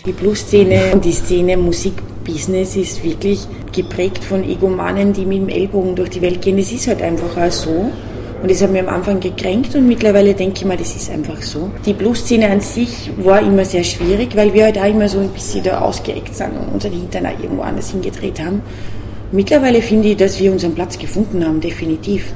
Die 0.06 0.12
Blues-Szene 0.12 0.92
und 0.94 1.04
die 1.04 1.14
Szene 1.14 1.58
Musikbusiness 1.58 2.76
ist 2.76 3.04
wirklich 3.04 3.48
geprägt 3.72 4.24
von 4.24 4.44
Egomanen, 4.48 5.14
die 5.14 5.26
mit 5.26 5.40
dem 5.40 5.50
Ellbogen 5.50 5.96
durch 5.96 6.12
die 6.12 6.22
Welt 6.22 6.44
gehen. 6.44 6.58
Das 6.58 6.72
ist 6.72 6.88
halt 6.88 7.02
einfach 7.02 7.36
auch 7.36 7.52
so. 7.52 7.92
Und 8.42 8.50
das 8.50 8.62
hat 8.62 8.72
mich 8.72 8.82
am 8.82 8.90
Anfang 8.90 9.20
gekränkt 9.20 9.76
und 9.76 9.88
mittlerweile 9.88 10.34
denke 10.34 10.56
ich 10.58 10.66
mir, 10.66 10.76
das 10.78 10.96
ist 10.96 11.12
einfach 11.12 11.40
so. 11.44 11.70
Die 11.86 11.94
Blues-Szene 11.94 12.50
an 12.50 12.60
sich 12.60 13.12
war 13.24 13.40
immer 13.40 13.64
sehr 13.66 13.84
schwierig, 13.84 14.36
weil 14.36 14.52
wir 14.54 14.64
halt 14.66 14.80
auch 14.80 14.86
immer 14.90 15.08
so 15.08 15.20
ein 15.20 15.30
bisschen 15.30 15.64
da 15.64 15.80
ausgeeckt 15.82 16.34
sind 16.36 16.50
und 16.58 16.74
unseren 16.74 16.94
Hintern 16.94 17.28
auch 17.28 17.40
irgendwo 17.42 17.62
anders 17.62 17.92
hingedreht 17.92 18.40
haben. 18.44 18.62
Mittlerweile 19.32 19.82
finde 19.82 20.10
ich, 20.10 20.18
dass 20.18 20.40
wir 20.40 20.52
unseren 20.52 20.74
Platz 20.74 20.98
gefunden 20.98 21.46
haben, 21.46 21.62
definitiv. 21.62 22.34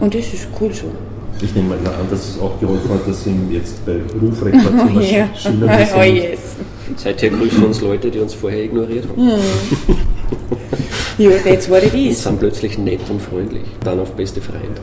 Und 0.00 0.14
das 0.14 0.32
ist 0.32 0.48
cool 0.60 0.72
so. 0.72 0.86
Ich 1.42 1.54
nehme 1.54 1.68
mal 1.68 1.76
an, 1.78 2.06
dass 2.10 2.30
es 2.30 2.40
auch 2.40 2.58
geholfen 2.58 2.88
hat, 2.88 3.06
dass 3.06 3.24
Sie 3.24 3.34
jetzt 3.50 3.84
bei 3.84 3.96
Rufrekord 4.22 4.62
zum 4.64 4.94
Beispiel 4.94 5.18
Ja. 5.18 5.28
Schiller 5.36 5.78
Oh 5.94 6.00
sind. 6.02 6.16
yes. 6.16 6.38
Seither 6.96 7.28
grüßen 7.28 7.62
uns 7.62 7.80
Leute, 7.82 8.10
die 8.10 8.18
uns 8.20 8.32
vorher 8.32 8.64
ignoriert 8.64 9.04
haben. 9.08 9.32
Ja, 11.18 11.30
that's 11.44 11.70
what 11.70 11.82
it 11.82 11.94
Und 11.94 11.98
is. 12.10 12.22
sind 12.22 12.38
plötzlich 12.38 12.76
nett 12.76 13.00
und 13.08 13.22
freundlich. 13.22 13.62
Dann 13.82 14.00
auf 14.00 14.12
beste 14.12 14.38
Freund. 14.42 14.78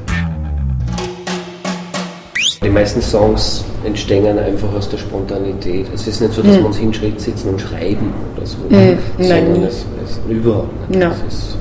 Die 2.74 2.80
meisten 2.80 3.04
Songs 3.04 3.64
entstehen 3.84 4.40
einfach 4.40 4.74
aus 4.74 4.90
der 4.90 4.98
Spontanität. 4.98 5.86
Es 5.94 6.08
ist 6.08 6.22
nicht 6.22 6.34
so, 6.34 6.42
dass 6.42 6.58
wir 6.58 6.66
uns 6.66 6.78
hinschritt 6.78 7.22
sitzen 7.22 7.50
und 7.50 7.62
schreiben 7.62 8.12
oder 8.36 8.48
so. 8.48 8.58
nein, 8.68 8.98
sondern 9.20 9.52
nie. 9.52 9.66
es, 9.68 9.86
es 10.04 10.20
überhaupt 10.28 10.90
nicht. 10.90 11.00
Nein. 11.00 11.12
Es 11.28 11.56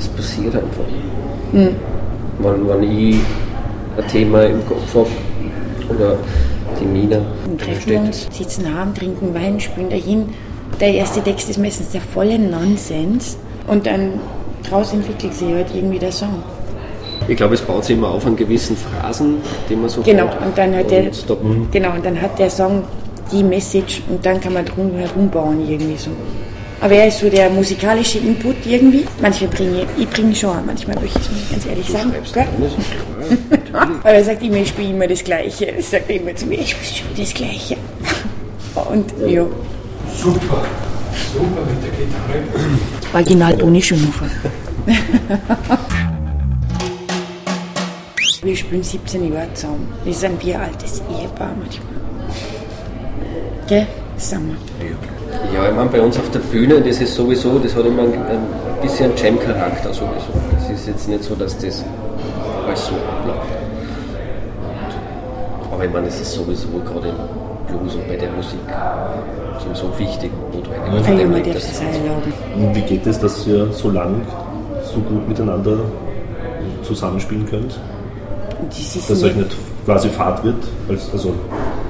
ist, 0.00 0.16
passiert 0.16 0.56
einfach. 0.56 0.82
Mhm. 1.52 1.76
Wenn, 2.40 2.68
wenn 2.68 2.82
ich 2.82 3.20
ein 3.96 4.08
Thema 4.08 4.42
im 4.46 4.66
Kopf 4.66 4.92
habe 4.96 5.10
oder 5.94 6.16
die 6.80 6.86
Nina. 6.86 7.20
Dann 7.46 7.58
treffen 7.58 7.90
wir 7.90 8.00
uns, 8.00 8.26
sitzen 8.32 8.66
abend, 8.66 8.98
trinken 8.98 9.32
Wein, 9.32 9.60
spielen 9.60 9.90
dahin. 9.90 10.30
Der 10.80 10.92
erste 10.92 11.22
Text 11.22 11.48
ist 11.50 11.60
meistens 11.60 11.90
der 11.90 12.00
volle 12.00 12.36
Nonsens 12.36 13.38
und 13.68 13.86
dann 13.86 14.14
daraus 14.68 14.92
entwickelt 14.92 15.34
sich 15.34 15.52
halt 15.52 15.68
irgendwie 15.72 16.00
der 16.00 16.10
Song. 16.10 16.42
Ich 17.30 17.36
glaube, 17.36 17.54
es 17.54 17.60
baut 17.60 17.84
sich 17.84 17.96
immer 17.96 18.08
auf 18.08 18.26
an 18.26 18.34
gewissen 18.34 18.76
Phrasen, 18.76 19.36
die 19.68 19.76
man 19.76 19.88
so 19.88 20.02
Genau, 20.02 20.24
und 20.24 20.58
dann 20.58 20.74
hat 20.74 20.90
der, 20.90 21.12
genau, 21.70 21.92
und 21.92 22.04
dann 22.04 22.20
hat 22.20 22.36
der 22.40 22.50
Song 22.50 22.82
die 23.30 23.44
Message 23.44 24.02
und 24.08 24.26
dann 24.26 24.40
kann 24.40 24.52
man 24.52 24.64
drum 24.64 24.90
herum 24.96 25.30
bauen 25.30 25.64
irgendwie 25.64 25.96
so. 25.96 26.10
Aber 26.80 26.92
er 26.92 27.06
ist 27.06 27.20
so 27.20 27.28
der 27.28 27.48
musikalische 27.48 28.18
Input 28.18 28.56
irgendwie. 28.66 29.04
Manchmal 29.22 29.48
bringe 29.48 29.82
ich, 29.82 30.02
ich 30.02 30.10
bringe 30.10 30.34
schon, 30.34 30.56
manchmal 30.66 30.96
möchte 30.98 31.20
ich 31.20 31.26
es 31.26 31.50
ganz 31.52 31.66
ehrlich 31.66 31.88
sagen. 31.88 32.12
Aber 33.72 34.10
er 34.10 34.24
sagt 34.24 34.42
immer, 34.42 34.56
ich 34.56 34.70
spiele 34.70 34.90
immer 34.90 35.06
das 35.06 35.22
Gleiche. 35.22 35.66
Er 35.66 35.80
sagt 35.80 36.10
immer 36.10 36.34
zu 36.34 36.46
mir, 36.46 36.58
ich 36.58 36.70
spiele 36.70 37.14
das 37.16 37.32
Gleiche. 37.32 37.76
Und 38.90 39.12
ja. 39.28 39.46
Super, 40.16 40.64
super 41.32 41.60
mit 41.62 41.80
der 41.80 41.90
Gitarre. 41.96 42.42
Original 43.14 43.56
Toni 43.56 43.80
Schönhofer. 43.80 44.26
Wir 48.42 48.56
spielen 48.56 48.82
17 48.82 49.34
Jahre 49.34 49.52
zusammen. 49.52 49.86
Wir 50.02 50.14
sind 50.14 50.32
ein 50.32 50.38
bieraltes 50.38 51.02
Ehepaar 51.10 51.54
manchmal. 51.58 51.92
Gell? 53.68 53.86
Das 54.14 54.30
sind 54.30 54.48
wir. 54.48 54.86
Ja, 55.54 55.68
ich 55.68 55.76
meine, 55.76 55.90
bei 55.90 56.00
uns 56.00 56.18
auf 56.18 56.30
der 56.30 56.38
Bühne, 56.38 56.80
das 56.80 57.02
ist 57.02 57.14
sowieso, 57.14 57.58
das 57.58 57.76
hat 57.76 57.84
immer 57.84 58.02
ein, 58.02 58.14
ein 58.14 58.40
bisschen 58.80 59.14
Jam-Charakter 59.14 59.92
sowieso. 59.92 60.32
Das 60.52 60.70
ist 60.70 60.88
jetzt 60.88 61.06
nicht 61.06 61.22
so, 61.22 61.34
dass 61.34 61.58
das 61.58 61.84
alles 62.66 62.86
so 62.86 62.94
abläuft. 62.94 63.46
Aber 65.70 65.84
ich 65.84 65.92
meine, 65.92 66.06
es 66.06 66.18
ist 66.18 66.32
sowieso 66.32 66.68
gerade 66.78 67.08
im 67.10 67.76
Blues 67.76 67.94
und 67.94 68.08
bei 68.08 68.16
der 68.16 68.30
Musik 68.32 68.58
so 69.74 69.98
wichtig 69.98 70.30
und 70.50 70.64
notwendig. 70.90 71.20
Ja, 71.20 71.28
man 71.28 71.44
darf 71.44 71.54
das. 71.54 71.82
Und 72.56 72.74
wie 72.74 72.80
geht 72.80 73.06
es, 73.06 73.18
dass 73.20 73.46
ihr 73.46 73.70
so 73.70 73.90
lang, 73.90 74.22
so 74.82 74.98
gut 75.00 75.28
miteinander 75.28 75.78
zusammenspielen 76.82 77.44
könnt? 77.44 77.78
Dass 79.08 79.22
euch 79.22 79.36
nicht 79.36 79.56
quasi 79.84 80.08
Fahrt 80.08 80.44
wird, 80.44 80.56
als, 80.88 81.10
also 81.12 81.34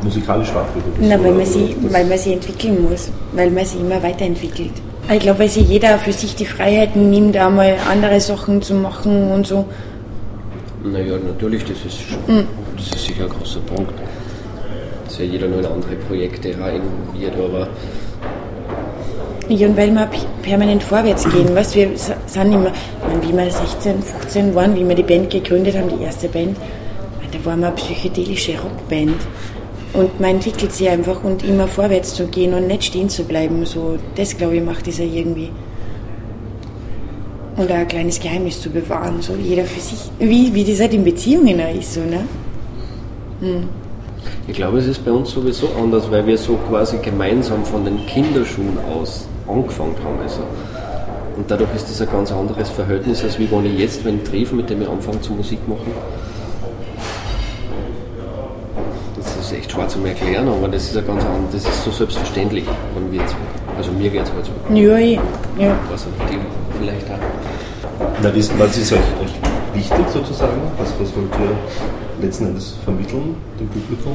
musikalisch 0.03 0.49
Fahrt 0.49 0.69
wird? 0.75 0.85
Na, 1.01 1.19
so, 1.19 1.25
weil, 1.25 1.33
man 1.33 1.47
sie, 1.47 1.77
weil 1.91 2.05
man 2.05 2.19
sie 2.19 2.33
entwickeln 2.33 2.89
muss, 2.89 3.11
weil 3.33 3.51
man 3.51 3.65
sie 3.65 3.79
immer 3.79 4.03
weiterentwickelt. 4.03 4.73
Ich 5.13 5.21
glaube, 5.21 5.41
weil 5.41 5.49
sich 5.49 5.69
jeder 5.69 5.99
für 5.99 6.13
sich 6.13 6.37
die 6.37 6.47
Freiheiten 6.47 7.11
nimmt, 7.11 7.37
einmal 7.37 7.77
andere 7.91 8.21
Sachen 8.21 8.63
zu 8.63 8.75
machen 8.75 9.33
und 9.33 9.47
so. 9.47 9.65
Naja, 10.85 11.19
natürlich, 11.19 11.65
das 11.65 11.85
ist, 11.85 12.01
schon, 12.01 12.37
mhm. 12.37 12.47
das 12.77 12.87
ist 12.87 13.07
sicher 13.07 13.25
ein 13.25 13.31
großer 13.31 13.61
Punkt. 13.61 13.93
Dass 15.05 15.19
ja 15.19 15.25
jeder 15.25 15.49
nur 15.49 15.59
in 15.59 15.67
andere 15.67 15.97
Projekte 15.97 16.57
reinviert, 16.59 17.35
aber 17.37 17.69
ja, 19.51 19.69
und 19.69 19.77
weil 19.77 19.91
wir 19.91 20.09
permanent 20.43 20.83
vorwärts 20.83 21.25
gehen. 21.29 21.49
Weißt, 21.55 21.75
wir 21.75 21.91
sind 21.97 22.53
immer, 22.53 22.73
wie 23.21 23.37
wir 23.37 23.51
16, 23.51 24.03
15 24.03 24.55
waren, 24.55 24.75
wie 24.77 24.87
wir 24.87 24.95
die 24.95 25.03
Band 25.03 25.31
gegründet 25.31 25.77
haben, 25.77 25.89
die 25.89 26.03
erste 26.03 26.29
Band, 26.29 26.57
da 27.33 27.45
waren 27.45 27.61
wir 27.61 27.69
eine 27.69 27.77
psychedelische 27.77 28.53
Rockband. 28.61 29.17
Und 29.93 30.21
man 30.21 30.37
entwickelt 30.37 30.73
sich 30.73 30.89
einfach 30.89 31.23
und 31.25 31.43
immer 31.43 31.67
vorwärts 31.67 32.15
zu 32.15 32.27
gehen 32.27 32.55
und 32.55 32.69
nicht 32.69 32.85
stehen 32.85 33.09
zu 33.09 33.25
bleiben. 33.25 33.67
So, 33.67 33.99
das, 34.15 34.37
glaube 34.37 34.57
ich, 34.57 34.63
macht 34.63 34.87
es 34.87 34.99
ja 34.99 35.05
irgendwie. 35.05 35.51
Und 37.57 37.71
ein 37.71 37.89
kleines 37.89 38.21
Geheimnis 38.21 38.61
zu 38.61 38.71
bewahren, 38.71 39.21
so 39.21 39.35
jeder 39.35 39.65
für 39.65 39.81
sich. 39.81 39.99
Wie, 40.19 40.55
wie 40.55 40.65
das 40.65 40.81
halt 40.81 40.95
in 40.95 41.03
Beziehungen 41.03 41.61
auch 41.61 41.75
ist, 41.75 41.95
so, 41.95 42.01
ne? 42.01 42.25
Hm. 43.41 43.69
Ich 44.47 44.55
glaube, 44.55 44.79
es 44.79 44.87
ist 44.87 45.05
bei 45.05 45.11
uns 45.11 45.31
sowieso 45.31 45.69
anders, 45.81 46.11
weil 46.11 46.27
wir 46.27 46.39
so 46.39 46.55
quasi 46.69 46.99
gemeinsam 46.99 47.65
von 47.65 47.85
den 47.85 48.07
Kinderschuhen 48.07 48.79
aus 48.79 49.27
angefangen 49.51 49.97
haben. 50.05 50.21
Also. 50.23 50.43
Und 51.37 51.51
dadurch 51.51 51.75
ist 51.75 51.89
das 51.89 52.01
ein 52.03 52.11
ganz 52.11 52.33
anderes 52.33 52.69
Verhältnis, 52.69 53.23
als 53.23 53.39
wie 53.39 53.51
wenn 53.51 53.65
ich 53.65 53.79
jetzt, 53.79 54.05
wenn 54.05 54.17
ich 54.17 54.25
treffe, 54.25 54.55
mit 54.55 54.69
dem 54.69 54.83
ich 54.83 54.89
anfange 54.89 55.21
zu 55.21 55.33
Musik 55.33 55.67
machen. 55.69 55.93
Das 59.17 59.37
ist 59.37 59.53
echt 59.53 59.73
schwer 59.73 59.89
zu 59.89 60.05
erklären, 60.05 60.49
aber 60.49 60.69
das 60.69 60.85
ist 60.85 60.97
ein 60.97 61.07
ganz 61.07 61.25
anderes, 61.25 61.65
das 61.65 61.75
ist 61.75 61.85
so 61.85 61.91
selbstverständlich, 61.91 62.65
wenn 62.95 63.13
wir 63.13 63.21
jetzt, 63.21 63.35
also 63.77 63.93
mir 63.93 64.11
geht 64.11 64.23
es 64.23 64.33
halt 64.33 64.45
so. 64.45 64.75
Ja, 64.75 64.99
ja. 64.99 65.79
Was 65.91 66.07
die 66.31 66.39
vielleicht 66.79 67.07
auch. 67.11 68.11
Na, 68.23 68.31
was 68.35 68.77
ist 68.77 68.93
euch, 68.93 68.99
euch 68.99 69.75
wichtig 69.75 70.09
sozusagen? 70.13 70.61
Was, 70.79 70.93
was 71.01 71.17
wollt 71.17 71.33
ihr 71.41 72.25
letzten 72.25 72.47
Endes 72.47 72.77
vermitteln 72.85 73.35
dem 73.59 73.69
Publikum? 73.69 74.13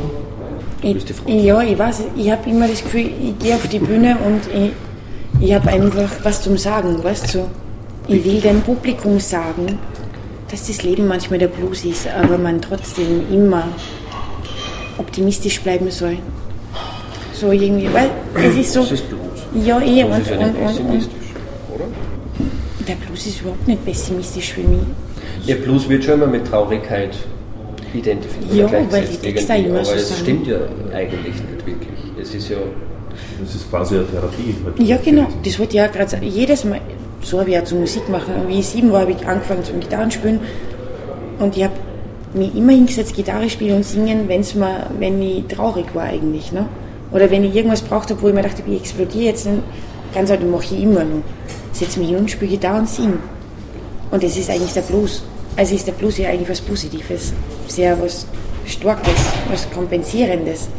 Ich, 0.82 1.44
ja, 1.44 1.62
ich 1.62 1.78
weiß, 1.80 2.04
ich 2.16 2.32
habe 2.32 2.50
immer 2.50 2.68
das 2.68 2.84
Gefühl, 2.84 3.10
ich 3.22 3.40
gehe 3.40 3.56
auf 3.56 3.68
die 3.68 3.80
Bühne 3.80 4.18
und 4.26 4.42
ich, 4.54 4.72
ich 5.40 5.54
habe 5.54 5.70
einfach 5.70 6.10
was 6.24 6.42
zum 6.42 6.58
Sagen, 6.58 7.04
weißt 7.04 7.36
du? 7.36 7.48
Ich 8.08 8.24
will 8.24 8.40
dem 8.40 8.62
Publikum 8.62 9.20
sagen, 9.20 9.80
dass 10.50 10.68
das 10.68 10.84
Leben 10.84 11.08
manchmal 11.08 11.40
der 11.40 11.48
Blues 11.48 11.84
ist, 11.86 12.08
aber 12.08 12.38
man 12.38 12.62
trotzdem 12.62 13.24
immer 13.32 13.68
optimistisch 14.98 15.62
bleiben 15.62 15.90
soll. 15.90 16.18
So 17.34 17.52
irgendwie, 17.52 17.90
weil 17.92 18.10
es 18.36 18.56
ist 18.56 18.74
so. 18.74 18.82
Das 18.82 18.92
ist 18.92 19.10
Blues. 19.10 19.66
Ja, 19.66 19.82
eh. 19.82 20.04
Und, 20.04 20.14
und, 20.14 20.56
und, 20.56 20.80
und, 20.80 21.10
oder? 21.74 21.86
Der 22.88 22.96
Blues 22.96 23.26
ist 23.26 23.42
überhaupt 23.42 23.68
nicht 23.68 23.84
pessimistisch 23.84 24.54
für 24.54 24.62
mich. 24.62 24.82
Der 25.48 25.56
Blues 25.56 25.90
wird 25.90 26.04
schon 26.04 26.16
immer 26.16 26.28
mit 26.28 26.48
Traurigkeit 26.48 27.16
identifiziert. 27.94 28.72
Ja, 28.72 28.92
weil 28.92 29.06
die 29.06 29.18
Texte 29.18 29.54
immer 29.56 29.84
so 29.84 29.92
Aber 29.92 30.00
es 30.00 30.20
stimmt 30.20 30.48
ja 30.48 30.58
eigentlich 30.94 31.36
nicht 31.36 31.66
wirklich. 31.66 32.00
Es 32.22 32.34
ist 32.34 32.50
ja 32.50 32.58
das 33.42 33.56
ist 33.56 33.70
quasi 33.70 33.96
eine 33.96 34.08
Therapie. 34.08 34.56
Ja, 34.80 34.98
genau. 34.98 35.28
Das 35.44 35.60
wollte 35.60 35.78
ich 35.78 35.84
auch 35.84 35.92
gerade 35.92 36.10
sagen. 36.10 36.26
Jedes 36.26 36.64
Mal, 36.66 36.82
so 37.22 37.40
habe 37.40 37.50
ich 37.50 37.60
auch 37.60 37.64
zur 37.64 37.80
Musik 37.80 38.08
machen. 38.10 38.34
Wie 38.48 38.60
ich 38.60 38.68
sieben 38.68 38.92
war, 38.92 39.02
habe 39.02 39.12
ich 39.12 39.26
angefangen 39.28 39.64
zum 39.64 39.80
Gitarrenspielen. 39.80 40.40
Und 41.40 41.58
ich 41.58 41.64
habe 41.64 41.74
mich 42.34 42.56
immer 42.56 42.72
hingesetzt, 42.72 43.16
Gitarre 43.16 43.50
spielen 43.50 43.78
und 43.78 43.86
singen, 43.86 44.28
wenn's 44.28 44.56
mal, 44.56 44.88
wenn 45.00 45.22
ich 45.22 45.46
traurig 45.48 45.86
war 45.94 46.04
eigentlich. 46.04 46.52
Ne? 46.52 46.68
Oder 47.12 47.30
wenn 47.32 47.44
ich 47.44 47.56
irgendwas 47.56 47.82
braucht 47.82 48.10
habe, 48.10 48.22
wo 48.22 48.28
ich 48.28 48.34
mir 48.34 48.42
dachte, 48.42 48.64
ich 48.68 48.80
explodiere 48.82 49.26
jetzt, 49.26 49.46
dann 49.46 49.64
ganz 50.14 50.30
halt, 50.30 50.50
mache 50.50 50.76
ich 50.76 50.84
immer 50.84 51.04
noch. 51.04 51.24
Setze 51.72 52.00
mich 52.00 52.10
hin 52.10 52.18
und 52.18 52.32
spiele 52.32 52.52
Gitarre 52.52 52.80
und 52.80 52.90
singe. 52.90 53.18
Und 54.12 54.24
das 54.24 54.38
ist 54.38 54.50
eigentlich 54.50 54.74
der 54.74 54.82
Blues. 54.82 55.24
Also 55.58 55.76
ist 55.76 55.88
der 55.88 55.94
Blues 55.94 56.18
ja 56.18 56.30
eigentlich 56.30 56.50
was 56.50 56.62
Positives. 56.62 57.34
Sehr 57.68 58.02
was 58.02 58.26
Starkes, 58.66 59.14
was 59.50 59.70
Kompensierendes. 59.72 60.70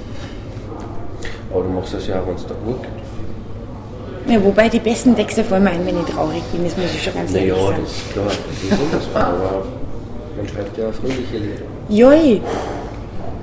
Aber 1.53 1.63
du 1.63 1.71
machst 1.71 1.95
das 1.95 2.07
ja 2.07 2.21
auch, 2.21 2.27
wenn 2.27 2.35
es 2.35 2.47
da 2.47 2.55
gut 2.65 2.83
geht. 2.83 4.35
Ja, 4.35 4.43
wobei 4.43 4.69
die 4.69 4.81
besten 4.81 5.15
Texte 5.15 5.45
fallen 5.45 5.69
ein, 5.69 5.87
wenn 5.87 6.01
ich 6.01 6.07
traurig 6.07 6.43
bin, 6.53 6.65
das 6.65 6.77
muss 6.77 6.87
ich 6.93 7.03
schon 7.03 7.15
ganz 7.15 7.33
ehrlich 7.33 7.53
naja, 7.53 7.67
sagen. 7.67 7.77
Ja, 7.77 7.83
das 7.83 7.93
ist 7.93 8.13
klar, 8.13 8.27
das 8.93 9.09
auch, 9.15 9.29
aber 9.29 9.67
man 10.37 10.49
schreibt 10.49 10.77
ja 10.77 10.89
auch 10.89 10.93
fröhliche 10.93 11.37
Lieder. 11.37 11.63
Joi, 11.89 12.41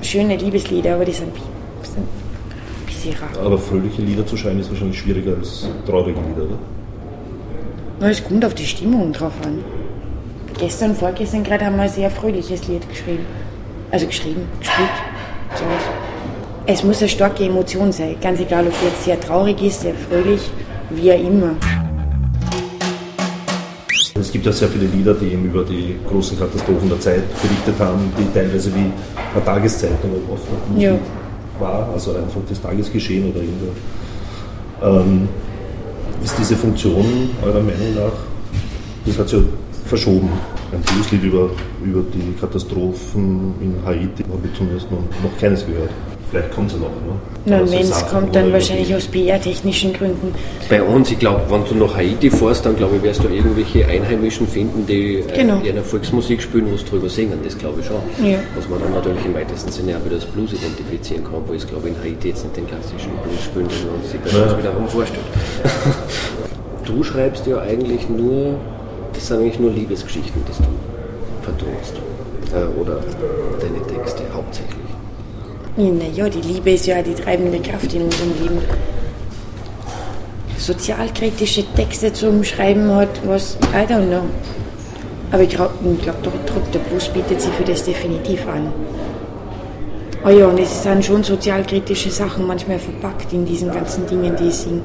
schöne 0.02 0.36
Liebeslieder, 0.36 0.96
aber 0.96 1.06
die 1.06 1.14
sind, 1.14 1.32
sind 1.84 2.00
ein 2.04 2.86
bisschen 2.86 3.14
rar. 3.14 3.46
Aber 3.46 3.58
fröhliche 3.58 4.02
Lieder 4.02 4.26
zu 4.26 4.36
schreiben 4.36 4.60
ist 4.60 4.70
wahrscheinlich 4.70 5.00
schwieriger 5.00 5.38
als 5.38 5.68
traurige 5.88 6.20
Lieder, 6.20 6.44
oder? 6.44 6.60
Na, 8.02 8.10
es 8.10 8.22
kommt 8.22 8.44
auf 8.44 8.54
die 8.54 8.66
Stimmung 8.66 9.14
drauf 9.14 9.34
an. 9.46 9.64
Gestern, 10.60 10.96
vorgestern 10.96 11.44
gerade 11.44 11.66
haben 11.66 11.78
wir 11.78 11.84
ein 11.84 11.90
sehr 11.90 12.10
fröhliches 12.10 12.68
Lied 12.68 12.88
geschrieben. 12.90 13.26
Also 13.92 14.06
geschrieben, 14.08 14.42
gespielt, 14.60 14.90
sowas. 15.56 15.93
Es 16.74 16.84
muss 16.84 17.02
eine 17.02 17.10
starke 17.10 17.46
Emotion 17.46 17.92
sein, 17.92 18.16
ganz 18.20 18.40
egal, 18.40 18.66
ob 18.66 18.74
jetzt 18.84 19.04
sehr 19.04 19.20
traurig 19.22 19.62
ist, 19.62 19.82
sehr 19.82 19.94
fröhlich, 19.94 20.42
wie 20.90 21.12
auch 21.12 21.20
immer. 21.20 21.52
Es 24.20 24.32
gibt 24.32 24.44
ja 24.48 24.52
sehr 24.52 24.70
viele 24.70 24.88
Lieder, 24.88 25.14
die 25.14 25.34
eben 25.34 25.46
über 25.46 25.64
die 25.64 25.98
großen 26.10 26.36
Katastrophen 26.40 26.90
der 26.90 27.00
Zeit 27.00 27.22
berichtet 27.40 27.76
haben, 27.78 28.12
die 28.18 28.26
teilweise 28.34 28.74
wie 28.74 28.92
eine 29.36 29.46
Tageszeitung 29.46 30.14
oft 30.32 30.48
ja. 30.76 30.96
war, 31.60 31.90
also 31.94 32.16
einfach 32.16 32.42
das 32.50 32.60
Tagesgeschehen 32.60 33.30
oder 33.30 33.42
irgendwo. 33.42 33.68
Ähm, 34.82 35.30
ist 36.24 36.36
diese 36.40 36.56
Funktion 36.56 37.30
eurer 37.46 37.62
Meinung 37.62 37.94
nach, 37.94 38.14
das 39.06 39.20
hat 39.20 39.30
sich 39.30 39.38
ja 39.38 39.46
verschoben, 39.86 40.32
ein 40.72 40.82
Blueslied 40.82 41.22
über, 41.22 41.52
über 41.86 42.02
die 42.12 42.34
Katastrophen 42.42 43.54
in 43.62 43.76
Haiti, 43.86 44.24
habe 44.24 44.48
ich 44.52 44.58
zumindest 44.58 44.90
noch, 44.90 45.04
noch 45.22 45.40
keines 45.40 45.64
gehört. 45.68 45.92
Vielleicht 46.34 46.52
kommt 46.52 46.72
es 46.72 46.74
ja 46.74 46.80
noch. 46.80 46.90
Ne? 46.90 47.14
Nein, 47.46 47.72
wenn 47.72 47.82
es 47.82 48.08
kommt, 48.08 48.36
dann 48.36 48.52
wahrscheinlich 48.52 48.96
aus 48.96 49.06
PR-technischen 49.06 49.94
Gründen. 49.94 50.34
Bei 50.68 50.82
uns, 50.82 51.12
ich 51.12 51.20
glaube, 51.20 51.42
wenn 51.48 51.64
du 51.64 51.76
nach 51.76 51.96
Haiti 51.96 52.32
fährst, 52.32 52.66
dann 52.66 52.76
glaube 52.76 52.96
ich, 52.96 53.04
wirst 53.04 53.24
du 53.24 53.28
irgendwelche 53.28 53.86
Einheimischen 53.86 54.48
finden, 54.48 54.84
die 54.88 55.18
äh, 55.18 55.24
genau. 55.32 55.62
äh, 55.64 55.70
eine 55.70 55.84
Volksmusik 55.84 56.42
spielen, 56.42 56.72
wo 56.72 56.76
sie 56.76 56.86
drüber 56.86 57.08
singen. 57.08 57.38
Das 57.44 57.56
glaube 57.56 57.82
ich 57.82 57.86
schon. 57.86 58.02
Ja. 58.28 58.40
Was 58.56 58.68
man 58.68 58.82
dann 58.82 58.94
natürlich 58.94 59.24
im 59.26 59.36
weitesten 59.36 59.72
Sinne 59.72 59.96
auch 59.96 60.06
wieder 60.06 60.16
als 60.16 60.26
Blues 60.26 60.54
identifizieren 60.54 61.24
kann, 61.24 61.44
wo 61.46 61.54
ich 61.54 61.68
glaube 61.68 61.90
in 61.90 61.96
Haiti 62.02 62.30
jetzt 62.30 62.44
nicht 62.46 62.58
den 62.58 62.66
klassischen 62.66 63.12
Blues 63.22 63.44
spielen, 63.44 63.68
den 63.68 63.92
man 63.92 64.02
sich 64.02 64.20
bei 64.20 64.44
uns 64.44 64.52
ja. 64.54 64.58
wiederum 64.58 64.88
vorstellt. 64.88 65.26
du 66.86 67.04
schreibst 67.04 67.46
ja 67.46 67.60
eigentlich 67.60 68.10
nur 68.10 68.56
Das 69.14 69.28
sind 69.28 69.38
eigentlich 69.38 69.60
nur 69.60 69.70
Liebesgeschichten, 69.70 70.42
die 70.48 70.52
du 70.52 71.44
vertonst. 71.44 71.94
Äh, 72.56 72.80
oder 72.82 73.02
deine 73.62 73.86
Texte. 73.86 74.23
Naja, 75.76 76.30
die 76.30 76.42
Liebe 76.42 76.72
ist 76.72 76.86
ja 76.86 77.02
die 77.02 77.16
treibende 77.16 77.60
Kraft 77.60 77.92
in 77.94 78.04
unserem 78.04 78.32
Leben. 78.40 78.62
Sozialkritische 80.56 81.66
Texte 81.76 82.14
zum 82.14 82.44
Schreiben 82.44 82.94
hat 82.94 83.10
was, 83.26 83.58
I 83.74 83.92
don't 83.92 84.08
know. 84.08 84.22
Aber 85.32 85.42
ich 85.42 85.50
glaube, 85.50 85.74
glaub, 86.04 86.22
der 86.72 86.80
Blues 86.80 87.08
bietet 87.10 87.42
sich 87.42 87.52
für 87.54 87.64
das 87.64 87.84
definitiv 87.84 88.48
an. 88.48 88.72
Oh 90.24 90.30
ja, 90.30 90.46
und 90.46 90.60
es 90.60 90.84
sind 90.84 91.04
schon 91.04 91.24
sozialkritische 91.24 92.12
Sachen 92.12 92.46
manchmal 92.46 92.78
verpackt 92.78 93.34
in 93.34 93.44
diesen 93.44 93.72
ganzen 93.72 94.06
Dingen, 94.06 94.36
die 94.36 94.50
ich 94.50 94.56
singe. 94.56 94.82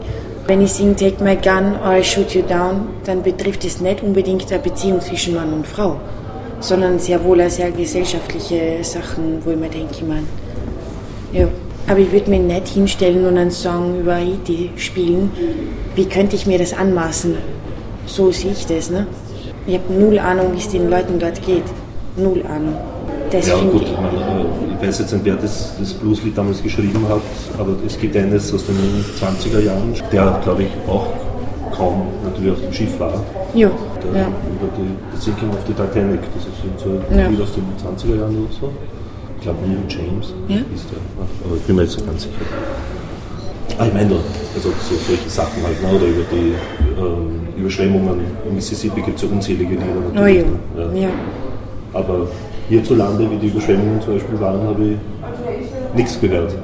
Wenn 0.46 0.62
ich 0.62 0.72
singe 0.72 0.96
Take 0.96 1.22
My 1.22 1.36
Gun 1.36 1.76
or 1.84 1.98
I 1.98 2.02
Shoot 2.02 2.30
You 2.30 2.40
Down, 2.40 2.88
dann 3.04 3.22
betrifft 3.22 3.62
es 3.66 3.82
nicht 3.82 4.02
unbedingt 4.02 4.50
eine 4.50 4.62
Beziehung 4.62 5.02
zwischen 5.02 5.34
Mann 5.34 5.52
und 5.52 5.66
Frau, 5.66 6.00
sondern 6.60 6.98
sehr 6.98 7.22
wohl 7.22 7.42
auch 7.42 7.50
sehr 7.50 7.70
gesellschaftliche 7.72 8.82
Sachen, 8.82 9.44
wo 9.44 9.50
ich 9.50 9.58
mir 9.58 9.68
denke, 9.68 10.02
man, 10.06 10.26
ja. 11.32 11.48
Aber 11.88 11.98
ich 12.00 12.12
würde 12.12 12.30
mich 12.30 12.40
nicht 12.40 12.68
hinstellen 12.68 13.26
und 13.26 13.38
einen 13.38 13.50
Song 13.50 14.00
über 14.00 14.16
Haiti 14.16 14.70
spielen. 14.76 15.30
Wie 15.94 16.04
könnte 16.04 16.36
ich 16.36 16.46
mir 16.46 16.58
das 16.58 16.74
anmaßen? 16.74 17.34
So 18.06 18.30
sehe 18.30 18.52
ich 18.52 18.66
das, 18.66 18.90
ne? 18.90 19.06
Ich 19.66 19.74
habe 19.74 19.92
null 19.92 20.18
Ahnung, 20.18 20.52
wie 20.52 20.58
es 20.58 20.68
den 20.68 20.90
Leuten 20.90 21.18
dort 21.18 21.44
geht. 21.44 21.64
Null 22.16 22.42
Ahnung. 22.46 22.74
Das 23.30 23.48
ja, 23.48 23.56
gut, 23.56 23.82
ich, 23.82 23.90
ich 23.90 24.88
weiß 24.88 25.00
jetzt 25.00 25.12
nicht, 25.12 25.24
wer 25.24 25.36
das, 25.36 25.74
das 25.78 25.92
Blueslied 25.94 26.36
damals 26.36 26.62
geschrieben 26.62 27.06
hat, 27.08 27.20
aber 27.58 27.76
es 27.86 27.98
gibt 27.98 28.16
eines 28.16 28.52
aus 28.54 28.64
den 28.66 29.04
20er 29.20 29.60
Jahren, 29.60 29.94
der, 30.10 30.40
glaube 30.42 30.62
ich, 30.62 30.68
auch 30.88 31.08
kaum 31.76 32.06
natürlich 32.24 32.52
auf 32.52 32.60
dem 32.60 32.72
Schiff 32.72 32.98
war. 32.98 33.22
Ja. 33.54 33.70
Der, 34.02 34.20
ja. 34.20 34.28
Über 34.28 34.68
die, 34.76 34.88
die 35.14 35.20
Sinking 35.20 35.50
of 35.50 35.58
the 35.66 35.74
Titanic, 35.74 36.20
das 36.34 36.44
ist 36.44 36.82
so 36.82 36.90
ein 36.90 37.18
ja. 37.18 37.28
Lied 37.28 37.40
aus 37.40 37.52
den 37.52 37.64
20er 37.64 38.18
Jahren 38.18 38.36
oder 38.36 38.52
so. 38.58 38.70
Ich 39.48 39.54
glaube, 39.54 39.66
William 39.66 39.88
James 39.88 40.34
ja? 40.48 40.56
ist 40.74 40.90
der, 40.90 40.98
aber 41.16 41.56
ich 41.56 41.62
bin 41.62 41.76
mir 41.76 41.82
jetzt 41.82 41.96
nicht 41.96 42.06
ganz 42.06 42.22
sicher. 42.24 42.34
Ah, 43.78 43.86
ich 43.86 43.94
meine, 43.94 44.16
also 44.54 44.68
so, 44.68 44.94
solche 45.06 45.30
Sachen 45.30 45.62
halt, 45.62 45.82
ne? 45.82 45.88
oder 45.88 46.06
über 46.06 46.24
die 46.30 46.52
ähm, 47.00 47.48
Überschwemmungen 47.56 48.20
im 48.46 48.54
Mississippi 48.54 49.00
gibt 49.00 49.16
es 49.16 49.22
ja 49.22 49.28
unzählige 49.30 49.70
Lieder 49.70 49.86
natürlich. 50.12 50.44
Oh, 50.76 50.80
ja. 50.80 50.92
ja. 51.00 51.08
Aber 51.94 52.26
hierzulande, 52.68 53.30
wie 53.30 53.36
die 53.36 53.46
Überschwemmungen 53.46 54.02
zum 54.02 54.14
Beispiel 54.14 54.38
waren, 54.38 54.60
habe 54.66 54.84
ich 54.84 55.96
nichts 55.96 56.20
gehört. 56.20 56.54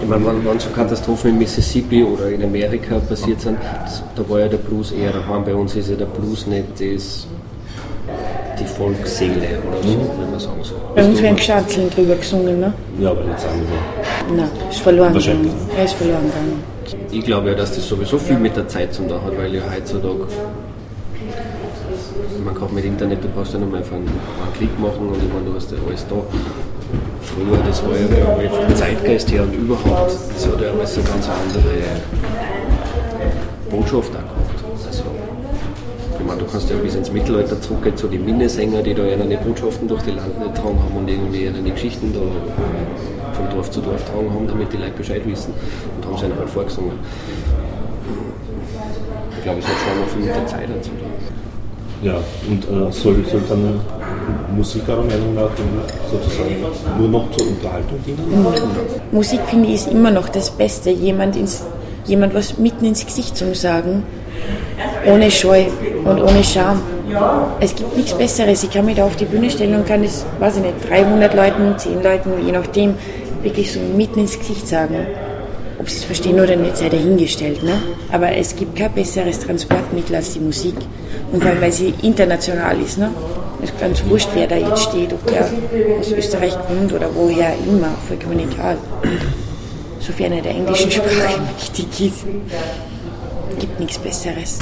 Ich 0.00 0.08
meine, 0.08 0.24
wenn, 0.24 0.44
wenn 0.44 0.60
so 0.60 0.68
Katastrophen 0.70 1.30
in 1.30 1.38
Mississippi 1.38 2.04
oder 2.04 2.30
in 2.30 2.44
Amerika 2.44 3.00
passiert 3.00 3.40
sind, 3.40 3.58
das, 3.82 4.04
da 4.14 4.28
war 4.28 4.38
ja 4.38 4.46
der 4.46 4.58
Blues 4.58 4.92
eher 4.92 5.10
daheim. 5.10 5.44
Bei 5.44 5.54
uns 5.54 5.74
ist 5.74 5.90
ja 5.90 5.96
der 5.96 6.06
Blues 6.06 6.46
nicht 6.46 6.68
das, 6.78 7.26
die 8.60 8.64
Volksseele 8.64 9.58
oder 9.68 9.82
so, 9.82 9.88
mhm. 9.88 10.08
wenn 10.20 10.30
man 10.30 10.40
sagen 10.40 10.62
so. 10.62 10.74
Bei 10.94 11.04
uns 11.04 11.22
werden 11.22 11.36
Gschatzeln 11.36 11.90
drüber 11.90 12.14
gesungen, 12.16 12.60
ne? 12.60 12.72
Ja, 13.00 13.10
aber 13.10 13.24
nicht 13.24 13.40
sagen 13.40 13.62
wir. 13.68 14.36
Nein, 14.36 14.50
ist 14.70 14.80
verloren 14.80 15.12
gegangen. 15.12 15.50
Er 15.76 15.84
ist 15.84 15.94
verloren 15.94 16.24
gegangen. 16.26 16.62
Ich 17.10 17.24
glaube 17.24 17.50
ja, 17.50 17.54
dass 17.54 17.74
das 17.74 17.86
sowieso 17.86 18.18
viel 18.18 18.38
mit 18.38 18.56
der 18.56 18.66
Zeit 18.68 18.92
zu 18.94 19.02
tun 19.02 19.20
hat, 19.24 19.36
weil 19.36 19.54
ja 19.54 19.62
heutzutage 19.74 20.26
man 22.44 22.54
kann 22.54 22.74
mit 22.74 22.84
Internet, 22.84 23.22
du 23.22 23.28
brauchst 23.28 23.52
ja 23.52 23.58
nur 23.58 23.76
einfach 23.76 23.96
einen, 23.96 24.08
einen 24.08 24.52
Klick 24.56 24.78
machen 24.78 25.08
und 25.08 25.16
ich 25.16 25.32
meine, 25.32 25.46
du 25.46 25.54
hast 25.54 25.70
ja 25.70 25.78
alles 25.86 26.06
da. 26.08 26.16
Früher, 27.20 27.58
das 27.66 27.84
war 27.84 27.92
ja, 27.92 28.06
glaube 28.06 28.44
ich, 28.44 28.50
vom 28.50 28.74
Zeitgeist 28.74 29.30
her 29.30 29.42
und 29.42 29.52
überhaupt, 29.52 30.12
das 30.34 30.46
hat 30.46 30.60
ja 30.60 30.70
alles 30.70 30.96
eine 30.96 31.04
ganz 31.04 31.28
andere 31.28 31.74
Botschaft 33.70 34.12
auch 34.16 34.37
meine, 36.28 36.40
du 36.40 36.46
kannst 36.46 36.70
ja 36.70 36.76
bis 36.76 36.94
ins 36.94 37.10
Mittelalter 37.10 37.60
zurückgehen 37.60 37.96
zu 37.96 38.06
den 38.06 38.24
Minnesänger, 38.24 38.82
die 38.82 38.94
da 38.94 39.02
eine 39.02 39.38
Botschaften 39.38 39.88
durch 39.88 40.02
die 40.02 40.10
Lande 40.10 40.34
getragen 40.38 40.78
haben 40.78 40.96
und 40.96 41.08
irgendwie 41.08 41.48
eine 41.48 41.70
Geschichten 41.70 42.12
da 42.12 42.20
von 43.32 43.50
Dorf 43.50 43.70
zu 43.70 43.80
Dorf 43.80 44.04
getragen 44.04 44.30
haben, 44.32 44.46
damit 44.46 44.72
die 44.72 44.76
Leute 44.76 44.92
Bescheid 44.92 45.22
wissen 45.26 45.52
und 45.96 46.06
haben 46.06 46.18
sie 46.18 46.26
ihnen 46.26 46.38
halt 46.38 46.50
vorgesungen. 46.50 46.92
Ich 49.36 49.42
glaube, 49.42 49.58
es 49.58 49.66
hat 49.66 49.74
schon 49.74 50.00
mal 50.00 50.06
viel 50.08 50.22
mit 50.26 50.36
der 50.36 50.46
Zeit 50.46 50.68
dazu 50.68 50.90
tun. 50.90 51.08
Ja, 52.02 52.14
und 52.48 52.64
äh, 52.64 52.92
soll, 52.92 53.24
soll 53.28 53.42
dann 53.48 53.80
Musik 54.54 54.82
eurer 54.88 55.02
Meinung 55.02 55.34
nach 55.34 55.50
sozusagen 56.10 56.56
nur 56.98 57.08
noch 57.08 57.30
zur 57.32 57.48
Unterhaltung 57.48 57.98
dienen? 58.06 58.46
Musik 59.10 59.40
finde 59.48 59.68
ich 59.68 59.74
ist 59.76 59.88
immer 59.88 60.10
noch 60.10 60.28
das 60.28 60.50
Beste, 60.50 60.90
jemand, 60.90 61.34
ins, 61.36 61.64
jemand 62.06 62.34
was 62.34 62.58
mitten 62.58 62.84
ins 62.84 63.04
Gesicht 63.04 63.36
zu 63.36 63.52
sagen, 63.54 64.04
ohne 65.06 65.30
Scheu 65.30 65.64
und 66.04 66.22
ohne 66.22 66.44
Scham. 66.44 66.82
Es 67.60 67.74
gibt 67.74 67.96
nichts 67.96 68.12
Besseres. 68.12 68.62
Ich 68.62 68.70
kann 68.70 68.84
mich 68.84 68.96
da 68.96 69.04
auf 69.04 69.16
die 69.16 69.24
Bühne 69.24 69.50
stellen 69.50 69.74
und 69.74 69.86
kann 69.86 70.02
das, 70.02 70.26
weiß 70.38 70.56
ich 70.56 70.62
nicht, 70.62 70.88
300 70.88 71.34
Leuten, 71.34 71.78
10 71.78 72.02
Leuten, 72.02 72.32
je 72.44 72.52
nachdem, 72.52 72.94
wirklich 73.42 73.72
so 73.72 73.80
mitten 73.80 74.20
ins 74.20 74.38
Gesicht 74.38 74.68
sagen. 74.68 75.06
Ob 75.78 75.88
sie 75.88 75.98
es 75.98 76.04
verstehen 76.04 76.40
oder 76.40 76.56
nicht, 76.56 76.76
sei 76.76 76.88
dahingestellt. 76.88 77.62
Ne? 77.62 77.80
Aber 78.10 78.32
es 78.32 78.54
gibt 78.56 78.76
kein 78.76 78.92
besseres 78.92 79.40
Transportmittel 79.40 80.16
als 80.16 80.32
die 80.32 80.40
Musik. 80.40 80.74
Und 81.32 81.42
vor 81.42 81.50
allem, 81.50 81.60
weil 81.60 81.72
sie 81.72 81.94
international 82.02 82.80
ist. 82.80 82.98
Ne? 82.98 83.10
Es 83.62 83.70
ist 83.70 83.80
ganz 83.80 84.04
wurscht, 84.06 84.28
wer 84.34 84.46
da 84.46 84.56
jetzt 84.56 84.82
steht, 84.84 85.12
ob 85.12 85.26
der 85.26 85.48
aus 85.98 86.12
Österreich 86.12 86.56
kommt 86.66 86.92
oder 86.92 87.08
woher 87.14 87.54
immer, 87.66 87.90
vollkommen 88.06 88.38
egal. 88.40 88.76
Sofern 90.00 90.32
er 90.32 90.42
der 90.42 90.52
englischen 90.52 90.90
Sprache 90.90 91.40
mächtig 91.58 92.06
ist. 92.06 92.24
Gibt 93.58 93.80
nichts 93.80 93.98
Besseres. 93.98 94.58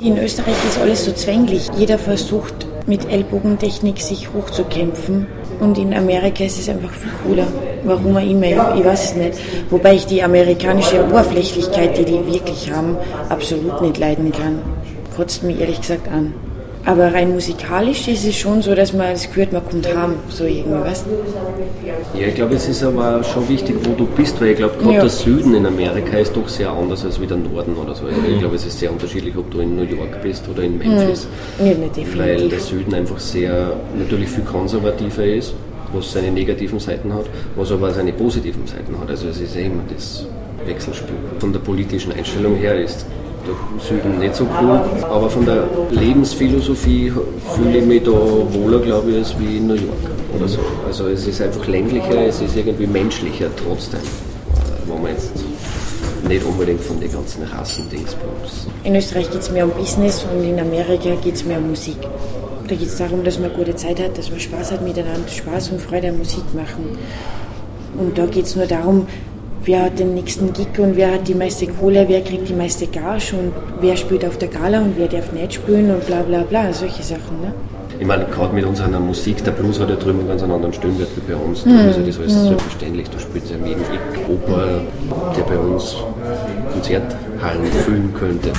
In 0.00 0.18
Österreich 0.18 0.56
ist 0.68 0.78
alles 0.78 1.04
so 1.04 1.12
zwänglich. 1.12 1.70
Jeder 1.78 1.98
versucht 1.98 2.66
mit 2.86 3.10
Ellbogentechnik 3.10 4.00
sich 4.00 4.28
hochzukämpfen. 4.34 5.26
Und 5.60 5.78
in 5.78 5.94
Amerika 5.94 6.44
ist 6.44 6.58
es 6.58 6.68
einfach 6.68 6.90
viel 6.90 7.12
cooler. 7.22 7.46
Warum 7.84 8.16
auch 8.16 8.22
immer, 8.22 8.46
ich 8.46 8.84
weiß 8.84 9.04
es 9.04 9.14
nicht. 9.14 9.38
Wobei 9.70 9.94
ich 9.94 10.06
die 10.06 10.22
amerikanische 10.22 11.02
Oberflächlichkeit, 11.04 11.96
die 11.96 12.04
die 12.04 12.26
wirklich 12.26 12.70
haben, 12.70 12.98
absolut 13.30 13.80
nicht 13.80 13.96
leiden 13.96 14.30
kann. 14.30 14.60
Kotzt 15.16 15.42
mir 15.44 15.58
ehrlich 15.58 15.80
gesagt 15.80 16.08
an. 16.08 16.34
Aber 16.86 17.14
rein 17.14 17.32
musikalisch 17.32 18.08
ist 18.08 18.26
es 18.26 18.36
schon 18.36 18.60
so, 18.60 18.74
dass 18.74 18.92
man 18.92 19.12
das 19.12 19.30
gehört, 19.30 19.52
man 19.52 19.64
kommt 19.64 19.86
heim, 19.86 20.14
so 20.28 20.44
irgendwie, 20.44 20.80
was? 20.84 21.04
Ja, 22.18 22.26
ich 22.26 22.34
glaube, 22.34 22.54
es 22.54 22.68
ist 22.68 22.82
aber 22.82 23.24
schon 23.24 23.48
wichtig, 23.48 23.76
wo 23.84 23.94
du 23.94 24.06
bist, 24.06 24.38
weil 24.40 24.48
ich 24.48 24.58
glaube, 24.58 24.74
gerade 24.78 24.94
ja. 24.94 25.00
der 25.00 25.10
Süden 25.10 25.54
in 25.54 25.64
Amerika 25.64 26.18
ist 26.18 26.36
doch 26.36 26.46
sehr 26.46 26.70
anders 26.70 27.04
als 27.04 27.18
wie 27.20 27.26
der 27.26 27.38
Norden 27.38 27.74
oder 27.74 27.94
so. 27.94 28.04
Also 28.04 28.18
ich 28.30 28.38
glaube, 28.38 28.56
es 28.56 28.66
ist 28.66 28.78
sehr 28.78 28.92
unterschiedlich, 28.92 29.34
ob 29.36 29.50
du 29.50 29.60
in 29.60 29.76
New 29.76 29.82
York 29.82 30.22
bist 30.22 30.46
oder 30.48 30.62
in 30.62 30.76
Memphis. 30.76 31.26
Ja, 31.58 31.64
definitiv. 31.64 32.18
Weil 32.18 32.48
der 32.48 32.60
Süden 32.60 32.94
einfach 32.94 33.18
sehr, 33.18 33.72
natürlich 33.98 34.28
viel 34.28 34.44
konservativer 34.44 35.24
ist, 35.24 35.54
was 35.94 36.12
seine 36.12 36.30
negativen 36.30 36.78
Seiten 36.78 37.14
hat, 37.14 37.24
was 37.56 37.72
aber 37.72 37.92
seine 37.92 38.12
positiven 38.12 38.66
Seiten 38.66 38.98
hat. 39.00 39.08
Also 39.08 39.28
es 39.28 39.40
ist 39.40 39.54
ja 39.54 39.62
immer 39.62 39.82
das 39.94 40.26
Wechselspiel. 40.66 41.16
Von 41.38 41.52
der 41.52 41.60
politischen 41.60 42.12
Einstellung 42.12 42.56
her 42.56 42.78
ist 42.78 43.06
der 43.46 43.54
Süden 43.80 44.18
nicht 44.18 44.34
so 44.34 44.46
cool. 44.60 44.80
Aber 45.02 45.28
von 45.28 45.44
der 45.44 45.64
Lebensphilosophie 45.90 47.12
fühle 47.54 47.78
ich 47.78 47.84
mich 47.84 48.02
da 48.02 48.12
wohler, 48.12 48.80
glaube 48.80 49.10
ich, 49.10 49.16
als 49.18 49.38
wie 49.38 49.58
in 49.58 49.66
New 49.68 49.74
York 49.74 50.10
oder 50.36 50.48
so. 50.48 50.60
Also 50.86 51.08
es 51.08 51.26
ist 51.26 51.40
einfach 51.40 51.66
länglicher, 51.66 52.26
es 52.26 52.40
ist 52.40 52.56
irgendwie 52.56 52.86
menschlicher 52.86 53.46
trotzdem, 53.56 54.00
wo 54.86 54.96
man 54.96 55.12
jetzt 55.12 55.32
nicht 56.28 56.44
unbedingt 56.44 56.80
von 56.80 56.98
den 57.00 57.12
ganzen 57.12 57.42
Rassendings 57.44 58.16
In 58.84 58.96
Österreich 58.96 59.30
geht 59.30 59.40
es 59.40 59.50
mehr 59.50 59.64
um 59.64 59.70
Business 59.72 60.24
und 60.32 60.42
in 60.42 60.58
Amerika 60.58 61.14
geht 61.22 61.34
es 61.34 61.44
mehr 61.44 61.58
um 61.58 61.68
Musik. 61.68 61.98
Da 62.66 62.74
geht 62.74 62.88
es 62.88 62.96
darum, 62.96 63.22
dass 63.24 63.38
man 63.38 63.52
gute 63.52 63.76
Zeit 63.76 64.00
hat, 64.00 64.16
dass 64.16 64.30
man 64.30 64.40
Spaß 64.40 64.72
hat 64.72 64.82
miteinander, 64.82 65.28
Spaß 65.28 65.70
und 65.70 65.82
Freude 65.82 66.08
an 66.08 66.18
Musik 66.18 66.44
machen. 66.54 66.98
Und 67.98 68.16
da 68.16 68.26
geht 68.26 68.46
es 68.46 68.56
nur 68.56 68.66
darum, 68.66 69.06
wer 69.66 69.84
hat 69.84 69.98
den 69.98 70.14
nächsten 70.14 70.52
Gig 70.52 70.78
und 70.78 70.96
wer 70.96 71.14
hat 71.14 71.26
die 71.28 71.34
meiste 71.34 71.66
Kohle, 71.66 72.04
wer 72.08 72.22
kriegt 72.22 72.48
die 72.48 72.54
meiste 72.54 72.86
Gage 72.86 73.34
und 73.36 73.52
wer 73.80 73.96
spielt 73.96 74.24
auf 74.24 74.38
der 74.38 74.48
Gala 74.48 74.80
und 74.80 74.94
wer 74.96 75.08
darf 75.08 75.32
nicht 75.32 75.54
spielen 75.54 75.90
und 75.90 76.06
bla 76.06 76.22
bla 76.22 76.42
bla, 76.42 76.72
solche 76.72 77.02
Sachen. 77.02 77.40
Ne? 77.40 77.54
Ich 77.98 78.06
meine, 78.06 78.24
gerade 78.26 78.54
mit 78.54 78.64
unserer 78.64 79.00
Musik, 79.00 79.42
der 79.44 79.52
Blues 79.52 79.78
hat 79.80 79.88
ja 79.88 79.96
drüben 79.96 80.20
einen 80.20 80.28
ganz 80.28 80.42
anderen 80.42 80.72
Stellenwert 80.72 81.08
wie 81.16 81.32
bei 81.32 81.38
uns. 81.38 81.64
Da 81.64 81.70
ist 81.88 81.96
ja 81.96 82.02
das 82.02 82.18
alles 82.18 82.34
mhm. 82.34 82.48
selbstverständlich. 82.48 83.08
Du 83.08 83.18
spielst 83.18 83.50
ja 83.50 83.56
jeden 83.66 83.82
Gig 83.82 84.28
Oper, 84.28 84.82
der 85.36 85.42
bei 85.42 85.58
uns 85.58 85.96
Konzerthallen 86.72 87.64
füllen 87.84 88.12
könnte. 88.14 88.52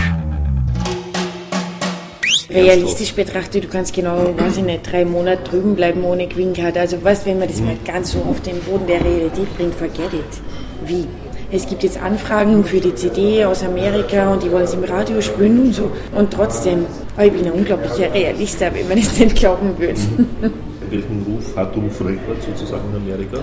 Realistisch 2.49 3.13
betrachtet, 3.13 3.65
du 3.65 3.67
kannst 3.67 3.93
genau, 3.93 4.33
weiß 4.37 4.57
ich 4.57 4.63
nicht, 4.63 4.89
drei 4.89 5.03
Monate 5.03 5.43
drüben 5.43 5.75
bleiben 5.75 6.05
ohne 6.05 6.27
Green 6.27 6.53
Card. 6.53 6.77
Also 6.77 6.97
was, 7.03 7.25
wenn 7.25 7.39
man 7.39 7.49
das 7.49 7.59
mal 7.59 7.75
ganz 7.83 8.13
so 8.13 8.19
auf 8.19 8.39
den 8.41 8.59
Boden 8.61 8.87
der 8.87 9.03
Realität 9.03 9.57
bringt, 9.57 9.75
forget 9.75 10.13
it 10.13 10.54
wie. 10.85 11.05
Es 11.51 11.67
gibt 11.67 11.83
jetzt 11.83 12.01
Anfragen 12.01 12.63
für 12.63 12.79
die 12.79 12.93
CD 12.95 13.45
aus 13.45 13.63
Amerika 13.63 14.33
und 14.33 14.43
die 14.43 14.51
wollen 14.51 14.65
sie 14.65 14.77
im 14.77 14.83
Radio 14.83 15.21
spielen 15.21 15.59
und 15.61 15.73
so. 15.73 15.91
Und 16.15 16.31
trotzdem, 16.31 16.85
ich 17.21 17.31
bin 17.31 17.45
ein 17.45 17.51
unglaublicher 17.51 18.13
Realist, 18.13 18.59
wenn 18.59 18.87
man 18.87 18.97
es 18.97 19.17
nicht 19.17 19.35
glauben 19.35 19.77
würde. 19.77 19.93
Welchen 20.89 21.25
Ruf 21.27 21.55
hat 21.55 21.75
Ruf 21.75 22.01
Records 22.01 22.45
sozusagen 22.45 22.83
in 22.91 23.01
Amerika? 23.01 23.37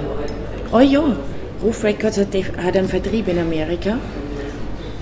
Oh 0.73 0.81
ja, 0.81 1.16
Ruf 1.62 1.85
Records 1.85 2.18
hat, 2.18 2.29
hat 2.64 2.77
einen 2.77 2.88
Vertrieb 2.88 3.29
in 3.29 3.38
Amerika. 3.38 3.99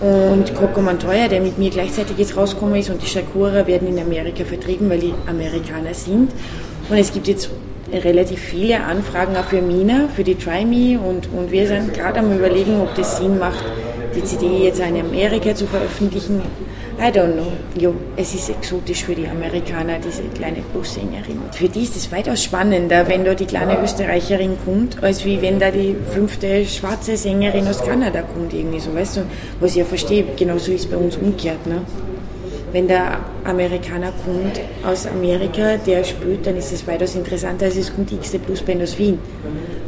Und 0.01 0.55
Coco 0.55 0.81
Montoya, 0.81 1.29
der 1.29 1.41
mit 1.41 1.59
mir 1.59 1.71
gleichzeitig 1.71 2.17
jetzt 2.17 2.37
rausgekommen 2.37 2.77
ist, 2.77 2.89
und 2.89 3.03
die 3.03 3.07
Shakura 3.07 3.67
werden 3.67 3.89
in 3.89 3.99
Amerika 3.99 4.45
vertrieben, 4.45 4.89
weil 4.89 4.99
die 4.99 5.15
Amerikaner 5.27 5.93
sind. 5.93 6.31
Und 6.89 6.97
es 6.97 7.13
gibt 7.13 7.29
jetzt 7.29 7.51
relativ 7.93 8.41
viele 8.41 8.83
Anfragen 8.83 9.37
auch 9.37 9.45
für 9.45 9.63
Mina, 9.63 10.09
für 10.15 10.25
die 10.25 10.35
Try 10.35 10.65
Me 10.65 10.99
und, 10.99 11.29
und 11.33 11.51
wir 11.51 11.67
sind 11.67 11.95
gerade 11.95 12.21
am 12.21 12.37
überlegen, 12.37 12.81
ob 12.81 12.95
das 12.95 13.19
Sinn 13.19 13.39
macht, 13.39 13.65
die 14.15 14.25
CD 14.25 14.65
jetzt 14.65 14.81
in 14.81 15.01
Amerika 15.01 15.55
zu 15.55 15.67
veröffentlichen. 15.67 16.43
I 17.03 17.11
don't 17.11 17.33
know. 17.33 17.51
Jo, 17.81 17.95
es 18.15 18.35
ist 18.35 18.51
exotisch 18.51 19.05
für 19.05 19.15
die 19.15 19.27
Amerikaner, 19.27 19.99
diese 19.99 20.23
kleine 20.35 20.59
Bluessängerin. 20.71 21.41
Für 21.51 21.67
die 21.67 21.85
ist 21.85 21.97
es 21.97 22.13
weitaus 22.13 22.45
spannender, 22.45 23.09
wenn 23.09 23.25
da 23.25 23.33
die 23.33 23.47
kleine 23.47 23.83
Österreicherin 23.83 24.59
kommt, 24.67 25.03
als 25.03 25.25
wie 25.25 25.41
wenn 25.41 25.59
da 25.59 25.71
die 25.71 25.97
fünfte 26.13 26.67
schwarze 26.67 27.17
Sängerin 27.17 27.67
aus 27.69 27.83
Kanada 27.83 28.21
kommt, 28.21 28.53
irgendwie 28.53 28.81
so, 28.81 28.95
weißt 28.95 29.17
du? 29.17 29.21
Was 29.61 29.71
ich 29.71 29.77
ja 29.79 29.85
verstehe, 29.87 30.27
genauso 30.37 30.73
ist 30.73 30.85
es 30.85 30.91
bei 30.91 30.99
uns 30.99 31.17
umgekehrt, 31.17 31.67
ne? 31.67 31.81
Wenn 32.73 32.89
der 32.89 33.19
Amerikaner 33.45 34.13
kommt 34.25 34.61
aus 34.87 35.07
Amerika, 35.07 35.77
der 35.77 36.05
spielt, 36.05 36.47
dann 36.47 36.57
ist 36.57 36.73
es 36.73 36.87
weitaus 36.87 37.15
interessanter, 37.15 37.67
als 37.67 37.77
es 37.77 37.95
kommt 37.95 38.11
die 38.11 38.17
x 38.17 38.31
Plusband 38.39 38.83
aus 38.83 38.99
Wien. 38.99 39.19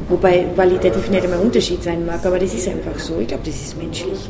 Wobei 0.09 0.47
qualitativ 0.55 1.09
nicht 1.11 1.25
einmal 1.25 1.39
ein 1.39 1.47
Unterschied 1.47 1.83
sein 1.83 2.05
mag, 2.05 2.25
aber 2.27 2.39
das 2.39 2.53
ist 2.55 2.69
einfach 2.69 2.99
so. 2.99 3.19
Ich 3.21 3.29
glaube, 3.29 3.45
das 3.47 3.55
ist 3.55 3.79
menschlich. 3.79 4.29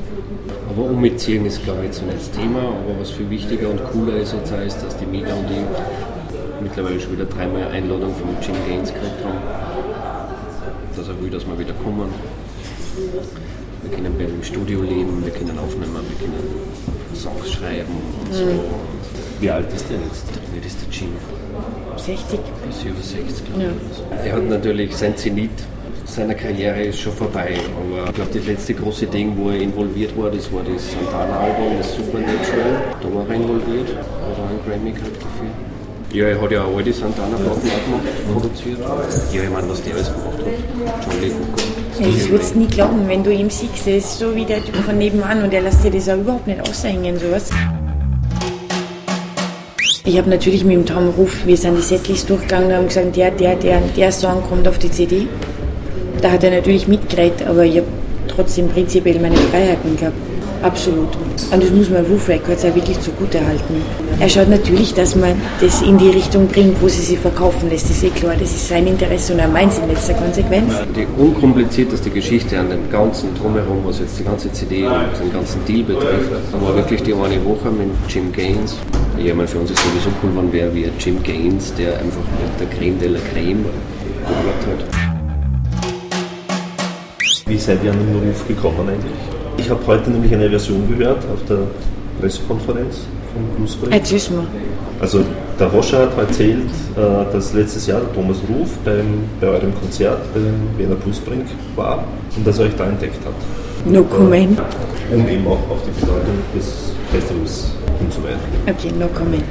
Aber 0.71 0.85
umziehen 0.85 1.45
ist, 1.47 1.65
glaube 1.65 1.81
ich, 1.81 1.87
jetzt 1.87 2.03
nicht 2.03 2.33
Thema, 2.35 2.61
aber 2.61 3.01
was 3.01 3.11
viel 3.11 3.29
wichtiger 3.29 3.69
und 3.69 3.83
cooler 3.91 4.17
ist 4.17 4.35
jetzt 4.35 4.53
ist, 4.53 4.83
dass 4.83 4.97
die 4.97 5.07
Mieter 5.07 5.37
und 5.37 5.51
ich 5.51 6.63
mittlerweile 6.63 7.01
schon 7.01 7.13
wieder 7.13 7.25
dreimal 7.25 7.69
Einladung 7.69 8.15
von 8.15 8.31
Jim 8.41 8.55
Gaines 8.67 8.93
gekriegt 8.93 9.25
haben, 9.25 9.39
dass 10.97 11.09
er 11.09 11.21
will, 11.21 11.31
dass 11.31 11.47
wir 11.47 11.59
wieder 11.59 11.75
kommen. 11.75 12.09
Wir 13.83 13.91
können 13.91 14.15
bei 14.17 14.25
dem 14.25 14.43
Studio 14.43 14.83
leben, 14.83 15.25
wir 15.25 15.33
können 15.33 15.59
aufnehmen, 15.59 15.97
wir 16.09 16.27
können 16.27 16.72
Songs 17.23 17.53
schreiben 17.53 17.95
und 18.21 18.35
so. 18.35 18.47
Wie 19.41 19.51
alt 19.51 19.73
ist 19.73 19.87
der 19.89 19.99
jetzt? 19.99 20.27
Das 20.29 20.67
ist 20.67 20.79
der 20.83 20.91
Jim. 20.91 21.13
60. 21.97 22.41
Bis 22.67 22.83
über 22.83 23.01
60, 23.01 23.47
glaube 23.47 23.63
ich. 23.63 24.27
Er 24.27 24.37
hat 24.37 24.49
natürlich 24.49 24.97
sein 24.97 25.17
Zenit 25.17 25.51
seiner 26.05 26.35
Karriere 26.35 26.83
ist 26.83 27.01
schon 27.01 27.13
vorbei, 27.13 27.57
aber 27.75 28.07
ich 28.09 28.15
glaube, 28.15 28.31
das 28.35 28.47
letzte 28.47 28.75
große 28.75 29.07
Ding, 29.07 29.35
wo 29.37 29.49
er 29.49 29.61
involviert 29.61 30.15
war, 30.19 30.31
das 30.31 30.53
war 30.53 30.63
das 30.63 30.93
Santana-Album, 30.93 31.79
das 31.79 31.95
Supernatural. 31.95 32.83
Da 33.01 33.15
war 33.15 33.27
er 33.29 33.35
involviert, 33.35 33.89
hat 33.89 34.39
er 34.39 34.49
einen 34.51 34.61
Grammy 34.67 34.91
gekriegt 34.91 35.17
dafür. 35.17 35.49
Ja, 36.13 36.27
er 36.27 36.43
hat 36.43 36.51
ja 36.51 36.65
auch 36.65 36.77
alte 36.77 36.93
Santana-Platten 36.93 37.69
auch 37.95 38.33
produziert. 38.35 38.79
Ja, 39.33 39.43
ich 39.43 39.51
meine, 39.51 39.71
was 39.71 39.83
der 39.83 39.95
alles 39.95 40.13
gemacht 40.13 40.39
hat. 40.39 41.07
John 41.07 41.21
Lee 41.23 41.31
Hooker. 41.31 41.72
Das 41.99 42.29
würdest 42.31 42.55
du 42.55 42.61
nie 42.61 42.67
glauben, 42.67 43.07
wenn 43.07 43.23
du 43.23 43.33
ihn 43.33 43.51
siehst. 43.51 43.87
Er 43.87 43.99
ist 43.99 44.19
so 44.19 44.35
wie 44.35 44.45
der 44.45 44.65
Typ 44.65 44.77
von 44.77 44.97
nebenan 44.97 45.43
und 45.43 45.53
er 45.53 45.61
lässt 45.61 45.85
dir 45.85 45.91
das 45.91 46.09
auch 46.09 46.17
überhaupt 46.17 46.47
nicht 46.47 46.61
aushängen, 46.61 47.19
sowas. 47.19 47.51
Ich 50.05 50.19
habe 50.19 50.31
natürlich 50.31 50.65
mit 50.65 50.77
dem 50.77 50.87
Tom 50.87 51.11
Ruf, 51.11 51.47
wir 51.47 51.57
sind 51.57 51.77
die 51.77 51.83
Setlist 51.83 52.29
durchgegangen 52.29 52.69
und 52.69 52.75
haben 52.75 52.89
gesagt, 52.89 53.17
der, 53.17 53.31
der, 53.31 53.57
der, 53.57 53.81
der 53.97 54.11
Song 54.11 54.43
kommt 54.49 54.67
auf 54.67 54.79
die 54.79 54.91
CD. 54.91 55.29
Da 56.21 56.33
hat 56.33 56.43
er 56.45 56.51
natürlich 56.51 56.89
mitgeredet, 56.89 57.47
aber 57.47 57.65
ich 57.65 57.77
habe 57.77 57.87
trotzdem 58.27 58.69
prinzipiell 58.69 59.21
meine 59.21 59.37
Freiheiten 59.37 59.97
gehabt. 59.97 60.32
Absolut. 60.63 61.09
Und 61.51 61.63
das 61.63 61.71
muss 61.71 61.91
man 61.91 62.05
Roof 62.07 62.29
Records 62.29 62.65
auch 62.65 62.75
wirklich 62.75 62.99
zugute 63.01 63.45
halten. 63.45 63.83
Er 64.21 64.29
schaut 64.29 64.49
natürlich, 64.49 64.95
dass 64.95 65.17
man 65.17 65.35
das 65.61 65.83
in 65.83 65.99
die 65.99 66.11
Richtung 66.11 66.47
bringt, 66.47 66.81
wo 66.81 66.89
sie 66.89 67.03
sich 67.03 67.19
verkaufen 67.19 67.69
lässt. 67.69 67.91
Das 67.91 67.97
ist 67.97 68.05
eh 68.05 68.11
klar, 68.11 68.35
das 68.39 68.51
ist 68.51 68.69
sein 68.69 68.87
Interesse 68.87 69.33
und 69.33 69.41
er 69.41 69.49
meint 69.49 69.73
in 69.77 69.89
letzter 69.89 70.15
Konsequenz. 70.15 70.73
Die 70.95 71.07
unkomplizierteste 71.21 72.11
Geschichte 72.11 72.59
an 72.59 72.71
dem 72.71 72.89
ganzen 72.91 73.35
Drumherum, 73.35 73.85
was 73.85 73.99
jetzt 73.99 74.19
die 74.19 74.25
ganze 74.25 74.53
CD 74.53 74.87
und 74.87 74.93
den 75.21 75.33
ganzen 75.33 75.65
Deal 75.65 75.83
betrifft, 75.83 76.31
war 76.53 76.77
wirklich 76.77 77.03
die 77.03 77.13
eine 77.13 77.45
Woche 77.45 77.71
mit 77.71 77.89
Jim 78.09 78.31
Gaines. 78.33 78.77
Ich 79.19 79.35
meine, 79.35 79.49
für 79.49 79.59
uns 79.59 79.71
ist 79.71 79.83
sowieso 79.83 80.11
cool, 80.23 80.31
wenn 80.37 80.53
wer 80.53 80.73
wie 80.75 80.89
Jim 80.99 81.23
Gaines, 81.23 81.75
der 81.75 81.99
einfach 81.99 82.23
mit 82.41 82.61
der 82.61 82.69
Creme 82.79 82.99
de 82.99 83.09
la 83.09 83.19
Creme 83.33 83.65
gearbeitet 84.27 84.85
hat. 84.87 85.13
Wie 87.47 87.59
seid 87.59 87.83
ihr 87.85 87.91
an 87.91 87.99
den 87.99 88.29
Ruf 88.29 88.47
gekommen 88.47 88.89
eigentlich? 88.89 89.42
Ich 89.57 89.71
habe 89.71 89.81
heute 89.87 90.11
nämlich 90.11 90.33
eine 90.35 90.49
Version 90.49 90.89
gehört 90.89 91.19
auf 91.33 91.45
der 91.49 91.59
Pressekonferenz 92.21 93.07
von 93.33 93.57
Bluescreen. 93.57 93.93
Erzähl's 93.93 94.31
mal. 94.31 94.47
Also 95.01 95.25
der 95.59 95.67
Roscher 95.69 96.03
hat 96.03 96.19
erzählt, 96.19 96.71
äh, 96.97 97.33
dass 97.33 97.53
letztes 97.53 97.87
Jahr 97.87 98.01
der 98.01 98.13
Thomas 98.15 98.39
Ruf 98.49 98.71
beim, 98.85 99.25
bei 99.41 99.49
eurem 99.49 99.75
Konzert 99.75 100.21
bei 100.33 100.41
den 100.41 100.79
Wiener 100.79 100.95
Bluesbrink 100.97 101.47
war 101.77 102.05
und 102.37 102.47
dass 102.47 102.59
er 102.59 102.67
euch 102.67 102.77
da 102.77 102.87
entdeckt 102.87 103.25
hat. 103.25 103.35
No 103.85 104.03
comment. 104.05 104.59
Um 105.13 105.29
eben 105.29 105.47
auch 105.47 105.71
auf 105.71 105.83
die 105.85 106.01
Bedeutung 106.01 106.37
des 106.55 106.93
Festivals 107.11 107.73
hinzuweisen. 107.99 108.41
Okay, 108.69 108.93
no 108.99 109.09
comment. 109.09 109.45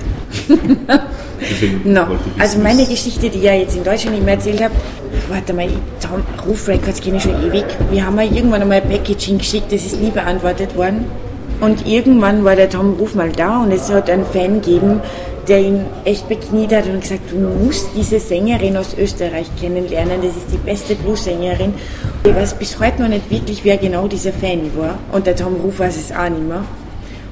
No. 1.83 2.07
Also 2.37 2.59
meine 2.59 2.85
Geschichte, 2.85 3.29
die 3.29 3.39
ich 3.39 3.43
ja 3.43 3.53
jetzt 3.53 3.75
in 3.75 3.83
Deutschland 3.83 4.17
immer 4.17 4.31
erzählt 4.31 4.63
habe, 4.63 4.73
warte 5.29 5.53
mal, 5.53 5.67
Tom, 5.99 6.23
Ruf 6.47 6.67
Records 6.67 7.01
kenne 7.01 7.17
ich 7.17 7.23
schon 7.23 7.43
ewig. 7.43 7.65
Wir 7.89 8.05
haben 8.05 8.17
ja 8.17 8.23
irgendwann 8.23 8.61
einmal 8.61 8.81
ein 8.81 8.89
Packaging 8.89 9.37
geschickt, 9.37 9.71
das 9.71 9.85
ist 9.85 10.01
nie 10.01 10.11
beantwortet 10.11 10.75
worden. 10.75 11.05
Und 11.59 11.85
irgendwann 11.87 12.43
war 12.43 12.55
der 12.55 12.69
Tom 12.69 12.95
Ruf 12.99 13.13
mal 13.13 13.31
da 13.31 13.61
und 13.61 13.71
es 13.71 13.89
hat 13.91 14.09
einen 14.09 14.25
Fan 14.25 14.61
gegeben, 14.61 15.01
der 15.47 15.59
ihn 15.59 15.85
echt 16.05 16.27
bekniet 16.27 16.73
hat 16.73 16.87
und 16.87 17.01
gesagt, 17.01 17.31
du 17.31 17.37
musst 17.37 17.89
diese 17.95 18.19
Sängerin 18.19 18.77
aus 18.77 18.95
Österreich 18.97 19.47
kennenlernen, 19.59 20.21
das 20.21 20.35
ist 20.35 20.51
die 20.51 20.57
beste 20.57 20.95
Blues-Sängerin. 20.95 21.73
Ich 22.23 22.35
weiß 22.35 22.55
bis 22.55 22.79
heute 22.79 23.01
noch 23.01 23.09
nicht 23.09 23.29
wirklich, 23.29 23.63
wer 23.63 23.77
genau 23.77 24.07
dieser 24.07 24.31
Fan 24.31 24.71
war. 24.75 24.97
Und 25.11 25.27
der 25.27 25.35
Tom 25.35 25.55
Ruf 25.55 25.79
weiß 25.79 25.97
es 25.97 26.11
auch 26.11 26.29
nicht 26.29 26.47
mehr. 26.47 26.63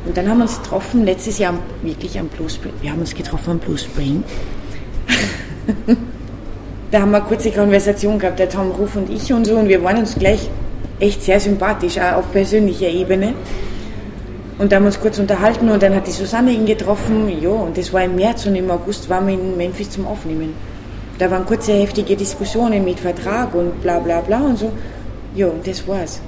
Und 0.06 0.16
dann 0.16 0.30
haben 0.30 0.38
wir 0.38 0.44
uns 0.44 0.62
getroffen, 0.62 1.06
letztes 1.06 1.40
Jahr 1.40 1.54
wirklich 1.82 2.20
am 2.20 2.28
Blue 2.28 2.50
Spring. 2.50 2.74
Wir 2.82 2.92
haben 2.92 3.00
uns 3.00 3.14
getroffen 3.14 3.52
am 3.52 3.60
Blue 3.60 3.78
Spring. 3.78 4.24
da 6.92 7.02
haben 7.02 7.12
wir 7.12 7.18
eine 7.18 7.26
kurze 7.26 7.52
Konversation 7.52 8.18
gehabt, 8.18 8.40
der 8.40 8.50
Tom 8.50 8.72
Ruf 8.72 8.96
und 8.96 9.10
ich 9.10 9.32
und 9.32 9.46
so. 9.46 9.56
Und 9.56 9.70
wir 9.70 9.84
waren 9.84 9.98
uns 9.98 10.16
gleich 10.16 10.50
echt 11.00 11.24
sehr 11.24 11.40
sympathisch, 11.40 11.98
auch 12.00 12.18
auf 12.18 12.32
persönlicher 12.32 12.90
Ebene. 12.90 13.34
Und 14.58 14.72
da 14.72 14.78
haben 14.78 14.84
wir 14.84 14.88
uns 14.88 15.00
kurz 15.00 15.20
unterhalten 15.20 15.70
und 15.70 15.82
dann 15.82 15.96
hat 15.96 16.08
die 16.08 16.12
Susanne 16.12 16.52
ihn 16.52 16.66
getroffen. 16.66 17.32
Ja, 17.42 17.50
und 17.50 17.78
das 17.78 17.94
war 17.94 18.04
im 18.04 18.16
März 18.16 18.46
und 18.46 18.56
im 18.56 18.70
August 18.72 19.10
waren 19.10 19.28
wir 19.28 19.36
in 19.36 19.56
Memphis 19.56 19.92
zum 19.92 20.06
Aufnehmen. 20.08 20.54
Da 21.18 21.30
waren 21.30 21.46
kurze, 21.46 21.74
heftige 21.74 22.16
Diskussionen 22.16 22.84
mit 22.84 23.00
Vertrag 23.00 23.54
und 23.54 23.82
bla 23.82 24.00
bla 24.00 24.22
bla 24.22 24.40
und 24.40 24.58
so. 24.58 24.72
Ja, 25.36 25.48
und 25.48 25.66
das 25.66 25.88
war's. 25.88 26.20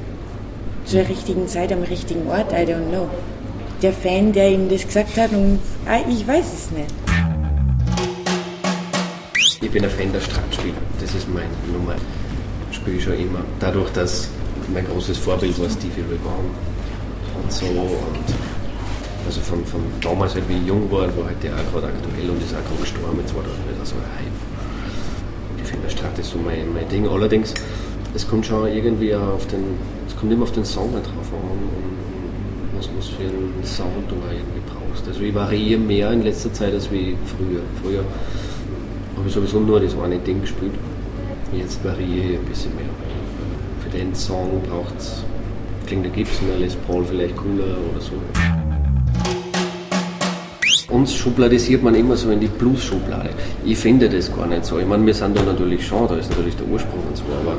Zur 0.86 1.02
richtigen 1.02 1.48
Zeit 1.48 1.72
am 1.74 1.84
richtigen 1.84 2.28
Ort, 2.30 2.52
I 2.54 2.70
don't 2.70 2.90
know. 2.90 3.10
Der 3.82 3.94
Fan, 3.94 4.32
der 4.32 4.50
ihm 4.50 4.70
das 4.70 4.86
gesagt 4.86 5.18
hat, 5.18 5.32
und 5.32 5.60
ah, 5.88 6.00
ich 6.10 6.28
weiß 6.28 6.46
es 6.46 6.72
nicht. 6.72 7.01
Ich 9.72 9.74
bin 9.74 9.86
ein 9.86 9.90
Fan 9.90 10.12
der 10.12 10.20
Stadtspiel. 10.20 10.74
Das 11.00 11.16
ist 11.16 11.34
meine 11.34 11.48
Nummer. 11.72 11.96
Spiele 12.74 12.98
ich 12.98 13.04
schon 13.06 13.14
immer. 13.14 13.40
Dadurch, 13.58 13.90
dass 13.94 14.28
mein 14.74 14.86
großes 14.86 15.18
Vorbild 15.18 15.58
war 15.62 15.70
Stevie 15.70 16.04
Ray 16.12 16.20
Vaughan 16.26 16.52
und 17.42 17.50
so. 17.50 17.68
Und 17.68 18.28
also 19.26 19.40
von, 19.40 19.66
von 19.66 19.80
damals, 20.02 20.36
halt, 20.36 20.44
wie 20.50 20.58
ich 20.58 20.68
jung 20.68 20.92
war, 20.92 21.08
war 21.16 21.28
halt 21.28 21.42
der 21.42 21.54
auch 21.54 21.72
gerade 21.72 21.88
aktuell 21.88 22.30
und 22.30 22.44
ist 22.44 22.54
auch 22.54 22.68
gerade 22.68 22.82
gestorben. 22.82 23.20
Jetzt 23.22 23.34
war 23.34 23.44
das 23.44 23.54
wieder 23.54 23.86
so 23.86 23.96
ein 23.96 24.12
Hype. 24.20 25.64
Ich 25.64 25.70
finde, 25.70 25.88
der 25.88 25.96
Stadt 25.96 26.20
ist 26.20 26.32
so 26.32 26.38
mein, 26.38 26.74
mein 26.74 26.90
Ding. 26.90 27.08
Allerdings, 27.08 27.54
es 28.14 28.28
kommt 28.28 28.46
schon 28.46 28.68
irgendwie 28.68 29.16
auf 29.16 29.48
den, 29.48 29.80
es 30.06 30.18
kommt 30.18 30.34
immer 30.34 30.44
auf 30.44 30.52
den 30.52 30.66
Song 30.66 30.92
halt 30.94 31.06
drauf 31.06 31.32
an 31.32 31.48
und 31.48 32.78
was, 32.78 32.90
was 32.98 33.08
für 33.08 33.24
einen 33.24 33.64
Sound 33.64 34.04
du 34.10 34.16
irgendwie 34.16 34.64
brauchst. 34.68 35.08
Also 35.08 35.22
ich 35.22 35.34
variiere 35.34 35.80
mehr 35.80 36.12
in 36.12 36.24
letzter 36.24 36.52
Zeit 36.52 36.74
als 36.74 36.92
wie 36.92 37.16
früher. 37.26 37.62
Früher 37.82 38.04
habe 39.22 39.30
ich 39.30 39.36
sowieso 39.36 39.60
nur 39.60 39.80
das 39.80 39.96
eine 40.04 40.18
Ding 40.18 40.42
gespielt. 40.42 40.74
Jetzt 41.54 41.84
variiere 41.86 42.32
ich 42.32 42.40
ein 42.40 42.46
bisschen 42.46 42.76
mehr. 42.76 42.90
Für 43.82 43.96
den 43.96 44.16
Song 44.16 44.60
braucht 44.68 44.98
es, 44.98 45.24
klingt 45.86 46.06
der 46.06 46.12
Gibson, 46.12 46.48
Les 46.60 46.76
Paul 46.76 47.06
vielleicht 47.06 47.36
cooler 47.36 47.78
oder 47.92 48.02
so. 48.02 48.14
Uns 50.92 51.14
schubladisiert 51.14 51.84
man 51.84 51.94
immer 51.94 52.18
so 52.18 52.32
in 52.32 52.40
die 52.40 52.48
Blues-Schublade. 52.48 53.30
Ich 53.64 53.78
finde 53.78 54.10
das 54.10 54.36
gar 54.36 54.48
nicht 54.48 54.66
so. 54.66 54.80
Ich 54.80 54.88
meine, 54.88 55.06
wir 55.06 55.14
sind 55.14 55.38
da 55.38 55.44
natürlich 55.44 55.86
schon, 55.86 56.08
da 56.08 56.16
ist 56.16 56.32
natürlich 56.32 56.56
der 56.56 56.68
Ursprung 56.68 57.04
und 57.08 57.16
so, 57.16 57.24
aber 57.44 57.58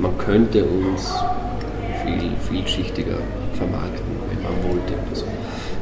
man 0.00 0.18
könnte 0.18 0.64
uns 0.64 1.14
viel 2.04 2.32
vielschichtiger 2.48 3.18
vermarkten, 3.54 4.04
wenn 4.28 4.42
man 4.42 4.54
wollte. 4.64 4.94
Also, 5.08 5.24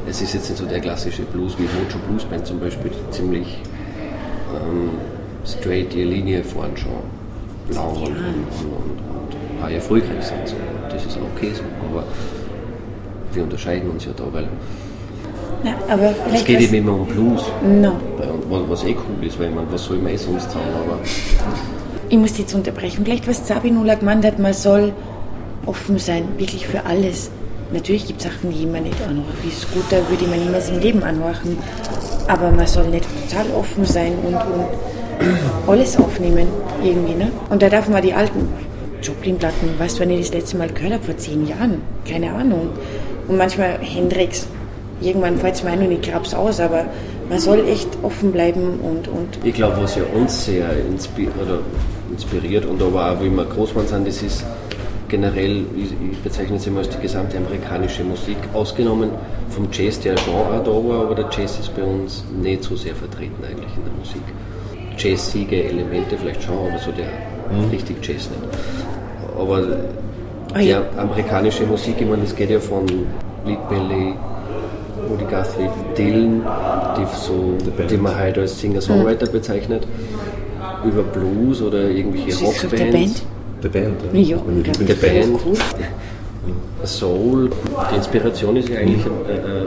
es 0.06 0.20
ist 0.20 0.34
jetzt 0.34 0.50
nicht 0.50 0.58
so 0.58 0.66
der 0.66 0.80
klassische 0.80 1.22
Blues 1.22 1.56
wie 1.58 1.62
Mojo 1.62 1.98
Blues 2.06 2.26
Band 2.26 2.46
zum 2.46 2.60
Beispiel, 2.60 2.90
ziemlich 3.10 3.58
ähm, 4.68 4.90
straight 5.44 5.94
ihre 5.94 6.08
Linie 6.10 6.44
fahren 6.44 6.76
schon 6.76 6.90
lang 7.74 7.88
und, 7.88 7.96
und, 7.96 8.06
und, 8.06 8.16
und 8.16 9.64
auch 9.64 9.68
erfolgreich 9.70 10.24
sind. 10.24 10.46
So. 10.48 10.56
Das 10.90 11.04
ist 11.04 11.16
auch 11.16 11.36
okay 11.36 11.52
so, 11.54 11.62
aber 11.90 12.04
wir 13.32 13.42
unterscheiden 13.42 13.90
uns 13.90 14.04
ja 14.04 14.12
da, 14.16 14.24
weil 14.32 14.48
Ja, 15.64 15.74
aber 15.88 16.14
es 16.32 16.44
geht 16.44 16.60
eben 16.60 16.74
immer 16.74 16.92
um 16.92 17.06
Blues, 17.06 17.42
No. 17.62 17.92
uns, 18.18 18.24
was, 18.48 18.62
was 18.68 18.84
eh 18.84 18.94
cool 18.94 19.26
ist, 19.26 19.38
weil 19.38 19.50
man, 19.50 19.66
was 19.70 19.84
soll 19.84 19.98
man 19.98 20.12
eh 20.12 20.16
sonst 20.16 20.50
sagen, 20.50 20.64
aber 20.86 20.98
Ich 22.08 22.16
muss 22.16 22.38
jetzt 22.38 22.54
unterbrechen. 22.54 23.04
Vielleicht 23.04 23.28
was 23.28 23.46
Sabine 23.46 23.78
Ulla 23.78 23.94
gemeint 23.94 24.24
hat, 24.24 24.38
man 24.38 24.54
soll 24.54 24.92
offen 25.66 25.98
sein, 25.98 26.24
wirklich 26.38 26.66
für 26.66 26.86
alles. 26.86 27.30
Natürlich 27.72 28.06
gibt 28.06 28.20
es 28.20 28.26
Sachen, 28.26 28.50
die 28.50 28.64
man 28.66 28.82
nicht 28.82 29.00
anhören. 29.02 29.24
Wie 29.42 29.50
Scooter 29.50 29.98
würde 30.08 30.26
man 30.26 30.38
niemals 30.42 30.70
im 30.70 30.78
Leben 30.80 31.02
anhören. 31.02 31.58
Aber 32.26 32.50
man 32.50 32.66
soll 32.66 32.88
nicht 32.88 33.06
total 33.28 33.46
offen 33.52 33.84
sein 33.84 34.12
und, 34.24 34.34
und 34.34 35.26
alles 35.66 35.98
aufnehmen 35.98 36.48
irgendwie. 36.82 37.14
Ne? 37.14 37.30
Und 37.50 37.62
da 37.62 37.68
darf 37.68 37.88
man 37.88 38.02
die 38.02 38.14
alten 38.14 38.48
Joplin-Platten, 39.02 39.78
weißt 39.78 39.98
du, 39.98 40.02
wann 40.02 40.10
ich 40.10 40.20
das 40.26 40.34
letzte 40.34 40.56
Mal 40.56 40.68
gehört 40.68 40.94
habe? 40.94 41.04
Vor 41.04 41.16
zehn 41.16 41.46
Jahren. 41.46 41.82
Keine 42.08 42.32
Ahnung. 42.32 42.70
Und 43.28 43.36
manchmal 43.36 43.78
Hendrix. 43.80 44.46
Irgendwann 45.00 45.38
fällt 45.38 45.54
es 45.54 45.62
mir 45.62 45.70
ein 45.70 45.80
und 45.80 45.92
ich 45.92 46.02
grab's 46.02 46.34
aus, 46.34 46.58
aber 46.58 46.86
man 47.28 47.38
soll 47.38 47.68
echt 47.68 47.88
offen 48.02 48.32
bleiben 48.32 48.80
und. 48.80 49.06
und 49.06 49.38
ich 49.44 49.54
glaube, 49.54 49.82
was 49.82 49.94
ja 49.94 50.02
uns 50.12 50.46
sehr 50.46 50.70
inspiriert, 50.90 51.34
inspiriert 52.10 52.64
und 52.64 52.82
aber 52.82 53.12
auch, 53.12 53.22
wie 53.22 53.30
wir 53.30 53.44
groß 53.44 53.76
waren, 53.76 53.86
sind, 53.86 54.08
das 54.08 54.22
ist 54.22 54.44
generell, 55.08 55.64
ich 55.76 56.18
bezeichne 56.18 56.56
es 56.56 56.66
immer 56.66 56.80
als 56.80 56.90
die 56.90 57.00
gesamte 57.00 57.38
amerikanische 57.38 58.04
Musik, 58.04 58.36
ausgenommen 58.52 59.10
vom 59.50 59.68
Jazz, 59.72 60.00
der 60.00 60.16
schon 60.18 60.34
auch 60.34 60.62
da 60.62 60.70
war, 60.70 61.02
aber 61.02 61.14
der 61.14 61.28
Jazz 61.30 61.58
ist 61.58 61.74
bei 61.74 61.82
uns 61.82 62.24
nicht 62.40 62.62
so 62.62 62.76
sehr 62.76 62.94
vertreten 62.94 63.42
eigentlich 63.42 63.72
in 63.76 63.84
der 63.84 63.92
Musik. 63.98 64.22
Jazzige 64.96 65.64
Elemente 65.64 66.16
vielleicht 66.18 66.42
schon, 66.42 66.56
aber 66.56 66.78
so 66.78 66.90
der 66.92 67.06
mhm. 67.06 67.70
richtig 67.70 67.96
Jazz 68.06 68.28
nicht. 68.28 69.38
Aber 69.38 69.60
oh, 69.60 70.58
die 70.58 70.68
ja. 70.68 70.82
amerikanische 70.96 71.64
Musik, 71.64 71.96
ich 72.00 72.06
meine, 72.06 72.22
das 72.22 72.34
geht 72.34 72.50
ja 72.50 72.60
von 72.60 72.86
Lead 73.46 73.68
Belly, 73.68 74.14
Woody 75.08 75.24
Guthrie, 75.24 75.70
Dylan, 75.96 76.42
die, 76.96 77.16
so, 77.16 77.56
die 77.88 77.96
man 77.96 78.18
heute 78.18 78.42
als 78.42 78.58
Singer-Songwriter 78.60 79.26
mhm. 79.26 79.32
bezeichnet, 79.32 79.86
über 80.84 81.02
Blues 81.02 81.62
oder 81.62 81.88
irgendwelche 81.88 82.44
Rockbands. 82.44 83.24
The 83.62 83.68
Band. 83.68 84.00
Ja, 84.12 84.20
ja 84.20 84.36
The 84.78 84.94
Band. 84.94 85.40
Cool. 85.44 85.56
Soul. 86.84 87.50
Die 87.90 87.96
Inspiration 87.96 88.56
ist 88.56 88.68
ja 88.68 88.78
eigentlich 88.78 89.04
äh, 89.04 89.34
äh, 89.34 89.66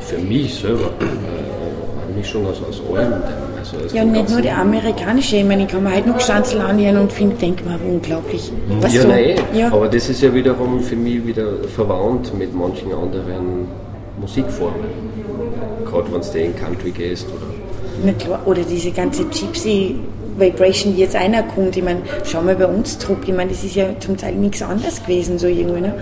für 0.00 0.18
mich 0.18 0.54
selber 0.54 0.90
äh, 1.00 2.06
eine 2.06 2.16
Mischung 2.16 2.46
aus, 2.46 2.60
aus 2.68 2.82
allem. 2.94 3.14
Also 3.58 3.96
ja, 3.96 4.04
nicht 4.04 4.28
nur 4.30 4.40
der 4.40 4.58
amerikanische, 4.58 5.36
ich 5.36 5.44
meine, 5.44 5.62
ich 5.64 5.68
kann 5.68 5.82
mir 5.82 5.90
halt 5.90 6.06
noch 6.06 6.16
Gestanzel 6.16 6.60
anhören 6.60 6.98
und 6.98 7.12
finde, 7.12 7.36
denk 7.36 7.64
mal, 7.64 7.78
unglaublich. 7.84 8.52
Was 8.80 8.94
ja, 8.94 9.02
so, 9.02 9.08
nein, 9.08 9.34
ja, 9.54 9.72
aber 9.72 9.88
das 9.88 10.08
ist 10.08 10.22
ja 10.22 10.32
wiederum 10.32 10.80
für 10.80 10.94
mich 10.94 11.26
wieder 11.26 11.48
verwandt 11.74 12.32
mit 12.38 12.54
manchen 12.54 12.92
anderen 12.92 13.66
Musikformen. 14.20 14.86
Gerade 15.84 16.12
wenn 16.12 16.20
du 16.20 16.38
in 16.38 16.56
Country 16.56 16.90
gehst 16.90 17.26
oder. 17.28 17.46
Oder 18.44 18.62
diese 18.62 18.90
ganze 18.90 19.24
Gypsy 19.24 19.96
Vibration, 20.36 20.94
die 20.94 21.00
jetzt 21.00 21.16
einer 21.16 21.42
kommt. 21.42 21.76
Ich 21.76 21.82
meine, 21.82 22.02
schau 22.24 22.42
mal 22.42 22.56
bei 22.56 22.66
uns 22.66 22.98
zurück. 22.98 23.20
Ich 23.26 23.34
meine, 23.34 23.50
das 23.50 23.64
ist 23.64 23.74
ja 23.74 23.88
zum 24.00 24.16
Teil 24.16 24.34
nichts 24.34 24.62
anderes 24.62 25.02
gewesen, 25.02 25.38
so 25.38 25.46
irgendwie. 25.46 25.80
Ne? 25.80 25.94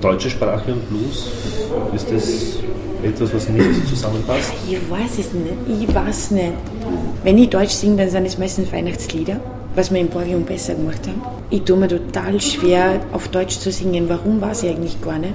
Deutsche 0.00 0.30
Sprache 0.30 0.72
und 0.72 0.88
Blues, 0.88 1.30
ist 1.94 2.10
das 2.10 2.58
etwas, 3.02 3.34
was 3.34 3.48
nicht 3.48 3.86
zusammenpasst? 3.88 4.52
Ich 4.68 4.90
weiß 4.90 5.18
es 5.18 5.32
nicht. 5.32 5.88
Ich 5.88 5.94
weiß 5.94 6.30
nicht. 6.32 6.52
Wenn 7.22 7.38
ich 7.38 7.50
Deutsch 7.50 7.72
singe, 7.72 7.96
dann 7.96 8.10
sind 8.10 8.26
es 8.26 8.38
meistens 8.38 8.72
Weihnachtslieder, 8.72 9.40
was 9.74 9.92
wir 9.92 10.00
im 10.00 10.08
Borgium 10.08 10.44
besser 10.44 10.74
gemacht 10.74 11.06
haben. 11.06 11.22
Ich 11.50 11.62
tue 11.62 11.76
mir 11.76 11.88
total 11.88 12.40
schwer, 12.40 13.00
auf 13.12 13.28
Deutsch 13.28 13.58
zu 13.58 13.70
singen. 13.70 14.08
Warum 14.08 14.40
weiß 14.40 14.62
ich 14.62 14.70
eigentlich 14.70 15.00
gar 15.02 15.18
nicht. 15.18 15.34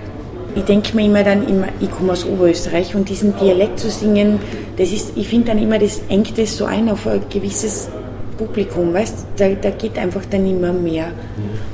Ich 0.56 0.64
denke 0.64 0.96
mir 0.96 1.06
immer 1.06 1.24
dann, 1.24 1.48
immer, 1.50 1.68
ich 1.82 1.92
komme 1.92 2.14
aus 2.14 2.26
Oberösterreich 2.26 2.96
und 2.96 3.10
diesen 3.10 3.38
Dialekt 3.38 3.78
zu 3.78 3.90
singen, 3.90 4.40
das 4.78 4.94
ist, 4.94 5.12
ich 5.18 5.28
finde 5.28 5.48
dann 5.48 5.62
immer, 5.62 5.78
das 5.78 6.02
engt 6.08 6.38
es 6.40 6.58
so 6.58 6.64
ein 6.64 6.90
auf 6.90 7.06
ein 7.08 7.22
gewisses 7.30 7.90
Publikum, 8.38 8.94
weißt 8.94 9.26
da, 9.38 9.50
da 9.50 9.70
geht 9.72 9.98
einfach 9.98 10.24
dann 10.30 10.48
immer 10.50 10.74
mehr. 10.74 11.08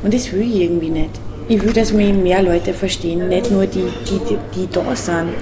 Und 0.04 0.14
das 0.14 0.32
will 0.32 0.42
ich 0.42 0.62
irgendwie 0.62 0.90
nicht. 0.90 1.12
Ich 1.48 1.62
will, 1.62 1.74
dass 1.74 1.92
mich 1.92 2.14
mehr 2.14 2.42
Leute 2.42 2.74
verstehen, 2.74 3.28
nicht 3.28 3.52
nur 3.52 3.66
die, 3.66 3.86
die, 4.08 4.38
die, 4.56 4.70
da 4.72 4.96
sind. 4.96 5.34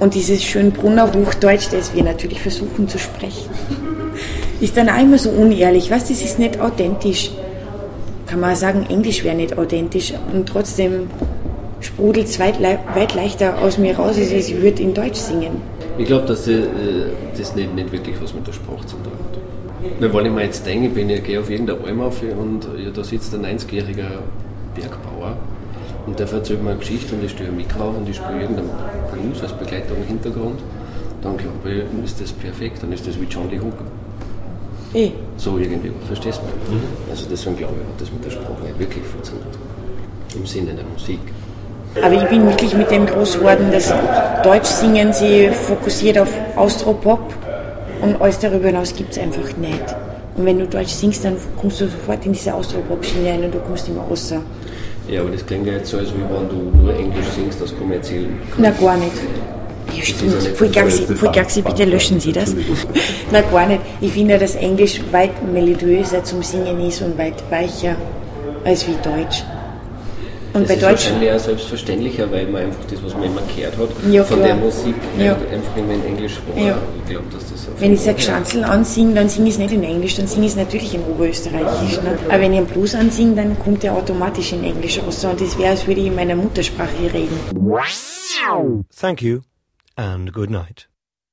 Und 0.00 0.14
dieses 0.14 0.42
Schönbrunner 0.42 1.10
Hochdeutsch, 1.12 1.68
das 1.70 1.94
wir 1.94 2.02
natürlich 2.02 2.40
versuchen 2.40 2.88
zu 2.88 2.98
sprechen, 2.98 3.48
ist 4.60 4.76
dann 4.76 4.88
auch 4.88 5.00
immer 5.00 5.18
so 5.18 5.30
unehrlich. 5.30 5.90
Weißt 5.90 6.10
das 6.10 6.20
ist 6.22 6.38
nicht 6.38 6.60
authentisch. 6.60 7.30
Kann 8.26 8.40
man 8.40 8.56
sagen, 8.56 8.86
Englisch 8.88 9.24
wäre 9.24 9.36
nicht 9.36 9.56
authentisch. 9.56 10.12
Und 10.32 10.48
trotzdem 10.48 11.08
sprudelt 11.80 12.26
es 12.26 12.40
weit, 12.40 12.60
weit 12.60 13.14
leichter 13.14 13.58
aus 13.62 13.78
mir 13.78 13.96
raus, 13.96 14.16
als 14.18 14.30
ich 14.30 14.60
würde 14.60 14.82
in 14.82 14.94
Deutsch 14.94 15.18
singen. 15.18 15.62
Ich 15.96 16.06
glaube, 16.06 16.26
dass 16.26 16.46
das, 16.46 16.58
das 17.38 17.54
nicht, 17.54 17.74
nicht 17.74 17.92
wirklich 17.92 18.16
was 18.20 18.34
mit 18.34 18.46
der 18.46 18.52
Sprache 18.52 18.84
zu 18.86 18.96
tun 18.96 19.12
hat. 19.12 19.33
Na, 20.00 20.12
wenn 20.12 20.26
ich 20.26 20.32
mir 20.32 20.44
jetzt 20.44 20.66
denke, 20.66 20.88
bin 20.88 21.10
ich 21.10 21.22
gehe 21.24 21.40
auf 21.40 21.50
irgendeine 21.50 21.84
Alm 21.84 22.00
auf 22.00 22.22
und 22.22 22.66
ja, 22.82 22.90
da 22.90 23.04
sitzt 23.04 23.34
ein 23.34 23.44
90-jähriger 23.44 24.22
Bergbauer 24.74 25.36
und 26.06 26.18
der 26.18 26.30
erzählt 26.30 26.62
mir 26.62 26.70
eine 26.70 26.78
Geschichte 26.78 27.14
und 27.14 27.24
ich 27.24 27.30
stehe 27.30 27.50
mit 27.50 27.72
drauf 27.72 27.94
und 27.96 28.08
ich 28.08 28.16
spiele 28.16 28.40
irgendeinen 28.40 28.70
Blues 29.12 29.42
als 29.42 29.52
Begleitung 29.52 29.96
im 29.98 30.06
Hintergrund, 30.06 30.60
dann 31.22 31.36
glaube 31.36 31.70
ich, 31.70 32.04
ist 32.04 32.20
das 32.20 32.32
perfekt, 32.32 32.82
dann 32.82 32.92
ist 32.92 33.06
das 33.06 33.20
wie 33.20 33.24
John 33.24 33.50
Lee 33.50 33.58
Hooker. 33.58 33.84
Eh. 34.94 35.10
So 35.36 35.58
irgendwie, 35.58 35.90
verstehst 36.06 36.40
du? 36.40 36.72
Mhm. 36.72 36.80
Also 37.10 37.26
deswegen 37.30 37.56
glaube 37.56 37.74
ich, 37.80 37.92
hat 37.92 38.00
das 38.00 38.12
mit 38.12 38.24
der 38.24 38.30
Sprache 38.30 38.62
nicht 38.62 38.78
wirklich 38.78 39.04
funktioniert. 39.04 39.58
Im 40.34 40.46
Sinne 40.46 40.74
der 40.74 40.84
Musik. 40.84 41.20
Aber 42.02 42.14
ich 42.14 42.24
bin 42.28 42.46
wirklich 42.46 42.74
mit 42.74 42.90
dem 42.90 43.06
groß 43.06 43.38
geworden, 43.38 43.70
dass 43.70 43.92
Deutsch 44.42 44.66
singen 44.66 45.12
sie 45.12 45.48
fokussiert 45.48 46.18
auf 46.18 46.28
Austropop 46.56 47.20
und 48.04 48.20
alles 48.20 48.38
darüber 48.38 48.66
hinaus 48.66 48.94
gibt 48.94 49.12
es 49.12 49.18
einfach 49.18 49.56
nicht. 49.56 49.96
Und 50.36 50.46
wenn 50.46 50.58
du 50.58 50.66
Deutsch 50.66 50.92
singst, 50.92 51.24
dann 51.24 51.36
kommst 51.60 51.80
du 51.80 51.86
sofort 51.86 52.24
in 52.26 52.32
diese 52.32 52.54
Austropop-Schiene 52.54 53.30
rein 53.30 53.44
und 53.44 53.54
du 53.54 53.60
kommst 53.60 53.88
immer 53.88 54.04
außer. 54.10 54.40
Ja, 55.08 55.20
aber 55.20 55.30
das 55.30 55.44
klingt 55.46 55.66
ja 55.66 55.74
jetzt 55.74 55.90
so, 55.90 55.98
als 55.98 56.08
wenn 56.12 56.48
du 56.48 56.76
nur 56.76 56.94
Englisch 56.94 57.26
singst 57.36 57.62
aus 57.62 57.76
kommerziellen 57.76 58.38
Na, 58.58 58.70
gar 58.70 58.96
nicht. 58.96 59.12
Ja, 59.94 60.02
stimmt. 60.02 60.56
Voll 60.56 60.68
Gaxi, 61.30 61.62
bitte 61.62 61.84
löschen 61.84 62.18
Sie 62.18 62.32
das. 62.32 62.54
Na, 63.30 63.42
gar 63.42 63.66
nicht. 63.66 63.80
Ich 64.00 64.12
finde, 64.12 64.38
dass 64.38 64.54
Englisch 64.56 65.00
weit 65.12 65.30
melodiöser 65.52 66.24
zum 66.24 66.42
Singen 66.42 66.80
ist 66.80 67.02
und 67.02 67.16
weit 67.18 67.42
weicher 67.50 67.96
als 68.64 68.86
wie 68.88 68.96
Deutsch. 69.02 69.44
Und 70.54 70.62
das 70.62 70.68
bei 70.68 70.74
ist 70.74 70.82
Deutsch. 70.82 70.92
wahrscheinlich 70.92 71.32
auch 71.32 71.38
selbstverständlicher, 71.40 72.30
weil 72.30 72.46
man 72.46 72.62
einfach 72.62 72.84
das, 72.88 73.02
was 73.02 73.12
man 73.14 73.24
immer 73.24 73.42
gehört 73.42 73.76
hat, 73.76 73.88
ja, 74.08 74.22
von 74.22 74.36
klar. 74.36 74.48
der 74.48 74.56
Musik 74.56 74.94
ja. 75.18 75.32
einfach 75.32 75.76
immer 75.76 75.94
in 75.94 76.04
Englisch 76.04 76.38
war. 76.46 76.64
Ja. 76.64 76.78
Ich 77.02 77.10
glaube, 77.10 77.26
dass 77.32 77.50
das 77.50 77.68
Wenn 77.80 77.92
ich 77.92 78.00
sage 78.00 78.20
Schanzel 78.20 78.62
ansinge, 78.62 79.14
dann 79.14 79.28
singe 79.28 79.48
ich 79.48 79.54
es 79.54 79.58
nicht 79.58 79.72
in 79.72 79.82
Englisch, 79.82 80.14
dann 80.14 80.28
singe 80.28 80.46
ich 80.46 80.52
es 80.52 80.56
natürlich 80.56 80.94
in 80.94 81.02
Oberösterreichisch. 81.02 82.00
Ne? 82.02 82.16
Aber 82.28 82.40
wenn 82.40 82.52
ich 82.52 82.58
einen 82.58 82.68
Blues 82.68 82.94
ansinge, 82.94 83.34
dann 83.34 83.58
kommt 83.58 83.82
der 83.82 83.94
automatisch 83.94 84.52
in 84.52 84.62
Englisch 84.62 85.00
raus. 85.02 85.24
Und 85.24 85.40
das 85.40 85.58
wäre, 85.58 85.70
als 85.70 85.86
würde 85.88 86.00
ich 86.00 86.06
in 86.06 86.14
meiner 86.14 86.36
Muttersprache 86.36 87.12
reden. 87.12 87.36
Thank 88.96 89.22
you 89.22 89.40
and 89.96 90.32
good 90.32 90.50
night. 90.50 90.88